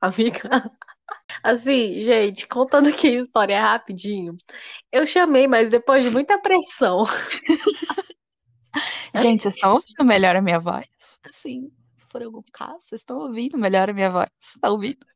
Amiga? 0.00 0.70
Assim, 1.42 2.02
gente, 2.02 2.46
contando 2.46 2.88
aqui 2.88 3.08
a 3.08 3.20
história 3.20 3.60
rapidinho. 3.60 4.36
Eu 4.90 5.06
chamei, 5.06 5.46
mas 5.46 5.70
depois 5.70 6.02
de 6.02 6.10
muita 6.10 6.38
pressão. 6.40 7.04
gente, 9.14 9.42
vocês 9.42 9.54
estão 9.54 9.74
ouvindo 9.74 10.04
melhor 10.04 10.36
a 10.36 10.42
minha 10.42 10.58
voz? 10.58 10.86
Assim, 11.28 11.70
se 11.96 12.06
for 12.08 12.22
algum 12.22 12.42
caso, 12.52 12.78
vocês 12.82 13.00
estão 13.00 13.18
ouvindo 13.18 13.58
melhor 13.58 13.90
a 13.90 13.92
minha 13.92 14.10
voz? 14.10 14.30
Tá 14.60 14.70
ouvindo? 14.70 15.06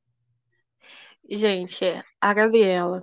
Gente, 1.28 1.84
a 2.20 2.34
Gabriela, 2.34 3.00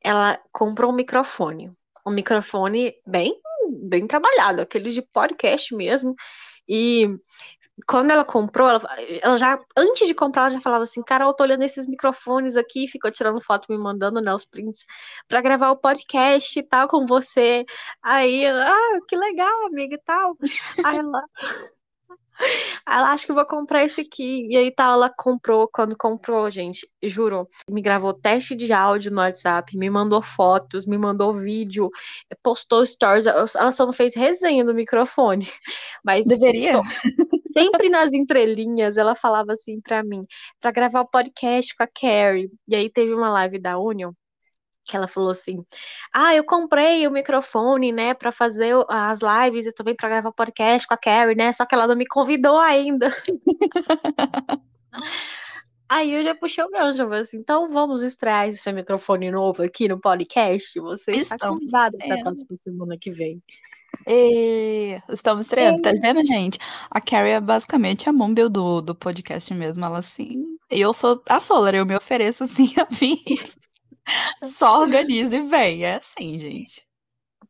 ela 0.00 0.40
comprou 0.52 0.90
um 0.90 0.94
microfone. 0.94 1.72
Um 2.06 2.10
microfone 2.10 2.94
bem, 3.06 3.40
bem 3.82 4.06
trabalhado, 4.06 4.62
aquele 4.62 4.90
de 4.90 5.02
podcast 5.02 5.74
mesmo. 5.74 6.14
E 6.68 7.08
quando 7.86 8.10
ela 8.10 8.24
comprou, 8.24 8.68
ela, 8.68 8.80
ela, 9.22 9.38
já, 9.38 9.58
antes 9.76 10.06
de 10.06 10.14
comprar, 10.14 10.42
ela 10.42 10.50
já 10.50 10.60
falava 10.60 10.84
assim, 10.84 11.02
cara, 11.02 11.24
eu 11.24 11.32
tô 11.32 11.44
olhando 11.44 11.62
esses 11.62 11.86
microfones 11.86 12.56
aqui, 12.56 12.88
ficou 12.88 13.10
tirando 13.10 13.40
foto, 13.40 13.66
me 13.70 13.78
mandando, 13.78 14.20
né, 14.20 14.34
os 14.34 14.44
prints, 14.44 14.84
pra 15.28 15.40
gravar 15.40 15.70
o 15.70 15.76
podcast 15.76 16.58
e 16.58 16.62
tal 16.62 16.88
com 16.88 17.06
você. 17.06 17.64
Aí, 18.02 18.46
ah, 18.46 18.98
que 19.08 19.16
legal, 19.16 19.66
amiga 19.66 19.94
e 19.94 20.02
tal. 20.04 20.36
Aí 20.84 20.98
ela, 20.98 21.22
ela 22.86 23.12
acha 23.12 23.26
que 23.26 23.32
vou 23.32 23.46
comprar 23.46 23.84
esse 23.84 24.00
aqui. 24.00 24.46
E 24.48 24.56
aí 24.56 24.70
tá, 24.70 24.84
ela 24.84 25.10
comprou, 25.10 25.68
quando 25.68 25.96
comprou, 25.96 26.50
gente, 26.50 26.88
juro, 27.02 27.48
me 27.70 27.80
gravou 27.82 28.12
teste 28.14 28.54
de 28.54 28.72
áudio 28.72 29.10
no 29.10 29.18
WhatsApp, 29.18 29.76
me 29.76 29.90
mandou 29.90 30.22
fotos, 30.22 30.86
me 30.86 30.98
mandou 30.98 31.34
vídeo, 31.34 31.90
postou 32.42 32.84
stories. 32.84 33.26
Ela 33.26 33.72
só 33.72 33.86
não 33.86 33.92
fez 33.92 34.14
resenha 34.14 34.64
do 34.64 34.74
microfone. 34.74 35.48
Mas 36.04 36.26
deveria. 36.26 36.80
Sempre 37.62 37.88
nas 37.88 38.12
entrelinhas 38.12 38.96
ela 38.96 39.14
falava 39.14 39.52
assim 39.52 39.80
para 39.80 40.02
mim, 40.02 40.22
para 40.60 40.70
gravar 40.70 41.00
o 41.00 41.08
podcast 41.08 41.74
com 41.76 41.82
a 41.82 41.86
Carrie. 41.86 42.50
E 42.68 42.74
aí 42.74 42.90
teve 42.90 43.12
uma 43.14 43.30
live 43.30 43.58
da 43.58 43.78
Union 43.78 44.12
que 44.84 44.96
ela 44.96 45.06
falou 45.06 45.30
assim: 45.30 45.64
"Ah, 46.14 46.34
eu 46.34 46.44
comprei 46.44 47.06
o 47.06 47.12
microfone, 47.12 47.92
né, 47.92 48.14
para 48.14 48.32
fazer 48.32 48.74
as 48.88 49.20
lives 49.20 49.66
e 49.66 49.72
também 49.72 49.94
para 49.94 50.08
gravar 50.08 50.32
podcast 50.32 50.88
com 50.88 50.94
a 50.94 50.98
Carrie, 50.98 51.36
né? 51.36 51.52
Só 51.52 51.66
que 51.66 51.74
ela 51.74 51.86
não 51.86 51.96
me 51.96 52.06
convidou 52.06 52.58
ainda". 52.58 53.10
Aí 55.90 56.12
eu 56.12 56.22
já 56.22 56.34
puxei 56.34 56.62
o 56.62 56.68
gancho, 56.68 57.00
eu 57.00 57.06
falei 57.06 57.22
assim, 57.22 57.38
então 57.38 57.70
vamos 57.70 58.02
estrear 58.02 58.46
esse 58.46 58.70
microfone 58.72 59.30
novo 59.30 59.62
aqui 59.62 59.88
no 59.88 59.98
podcast. 59.98 60.78
Você 60.80 61.12
está 61.12 61.38
convidado 61.38 61.96
para 61.96 62.14
a 62.14 62.22
próxima 62.22 62.56
semana 62.62 62.98
que 63.00 63.10
vem. 63.10 63.42
E 64.06 65.00
estamos 65.08 65.44
estreando, 65.44 65.82
tá 65.82 65.90
vendo, 66.00 66.24
gente? 66.24 66.58
A 66.90 67.00
Carrie 67.00 67.32
é 67.32 67.40
basicamente 67.40 68.08
a 68.08 68.12
Mumble 68.12 68.48
do, 68.48 68.80
do 68.80 68.94
podcast 68.94 69.52
mesmo. 69.52 69.84
Ela 69.84 69.98
assim. 69.98 70.44
Eu 70.70 70.92
sou 70.92 71.22
a 71.28 71.40
Solar, 71.40 71.74
eu 71.74 71.86
me 71.86 71.96
ofereço 71.96 72.44
assim 72.44 72.72
a 72.78 72.84
vir. 72.84 73.22
Só 74.42 74.80
organiza 74.80 75.36
e 75.36 75.42
vem. 75.42 75.84
É 75.84 75.96
assim, 75.96 76.38
gente. 76.38 76.86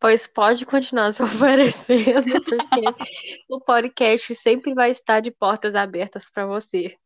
Pois 0.00 0.26
pode 0.28 0.64
continuar 0.64 1.12
se 1.12 1.22
oferecendo, 1.22 2.40
porque 2.44 3.04
o 3.48 3.60
podcast 3.60 4.34
sempre 4.34 4.72
vai 4.72 4.90
estar 4.90 5.20
de 5.20 5.30
portas 5.30 5.74
abertas 5.74 6.30
para 6.30 6.46
você. 6.46 6.96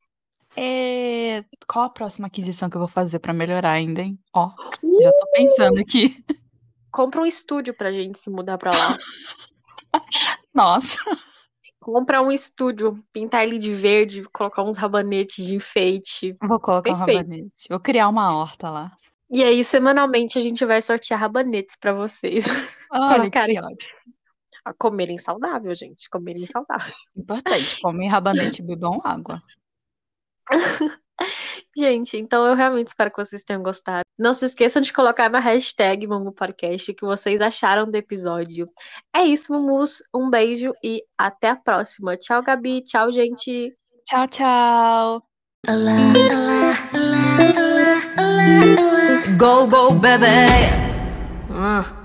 É... 0.55 1.43
Qual 1.67 1.87
a 1.87 1.91
próxima 1.91 2.27
aquisição 2.27 2.69
que 2.69 2.77
eu 2.77 2.81
vou 2.81 2.89
fazer 2.89 3.19
para 3.19 3.33
melhorar 3.33 3.71
ainda, 3.71 4.03
hein? 4.03 4.19
Ó, 4.35 4.51
já 5.01 5.13
tô 5.13 5.27
pensando 5.33 5.79
aqui. 5.79 6.23
Compra 6.93 7.23
um 7.23 7.27
estúdio 7.27 7.75
pra 7.75 7.91
gente 7.91 8.19
se 8.19 8.31
mudar 8.31 8.59
pra 8.59 8.71
lá. 8.71 8.99
Nossa. 10.55 10.99
Compra 11.81 12.23
um 12.23 12.31
estúdio, 12.31 13.03
pintar 13.13 13.45
ele 13.45 13.59
de 13.59 13.73
verde, 13.73 14.23
colocar 14.33 14.63
uns 14.63 14.77
rabanetes 14.77 15.45
de 15.45 15.57
enfeite. 15.57 16.35
Vou 16.41 16.61
colocar 16.61 16.95
Perfeito. 16.95 17.11
um 17.11 17.17
rabanete. 17.23 17.67
Vou 17.69 17.81
criar 17.81 18.09
uma 18.09 18.37
horta 18.37 18.71
lá. 18.71 18.93
E 19.31 19.43
aí, 19.43 19.65
semanalmente, 19.65 20.39
a 20.39 20.43
gente 20.43 20.65
vai 20.65 20.81
sortear 20.83 21.19
rabanetes 21.19 21.75
para 21.75 21.93
vocês. 21.93 22.47
Olha, 22.91 23.31
cara, 23.33 23.51
a 24.65 24.73
comerem 24.75 25.19
saudável, 25.19 25.75
gente. 25.75 26.09
Comerem 26.09 26.47
saudável. 26.47 26.95
Importante. 27.17 27.81
Comem 27.81 28.09
rabanete 28.09 28.63
e 28.63 28.65
bebam 28.65 29.01
água. 29.03 29.43
Gente, 31.77 32.17
então 32.19 32.45
eu 32.47 32.55
realmente 32.55 32.89
espero 32.89 33.11
que 33.11 33.25
vocês 33.25 33.45
tenham 33.45 33.63
gostado. 33.63 34.02
Não 34.19 34.33
se 34.33 34.45
esqueçam 34.45 34.83
de 34.83 34.93
colocar 34.93 35.31
na 35.31 35.41
hashtag 35.41 36.07
Mumu 36.07 36.33
Podcast 36.33 36.91
o 36.91 36.95
que 36.95 37.05
vocês 37.05 37.41
acharam 37.41 37.91
do 37.91 37.95
episódio. 37.97 38.67
É 39.15 39.23
isso, 39.23 39.53
Mumus. 39.53 40.03
Um 40.15 40.29
beijo 40.29 40.73
e 40.83 41.03
até 41.17 41.51
a 41.51 41.57
próxima. 41.57 42.17
Tchau, 42.17 42.43
Gabi. 42.43 42.83
Tchau, 42.83 43.11
gente. 43.11 43.75
Tchau, 44.05 44.29
tchau. 44.29 45.23
Go, 49.39 49.67
go, 49.67 49.93
baby. 49.93 50.27
Uh. 51.51 52.01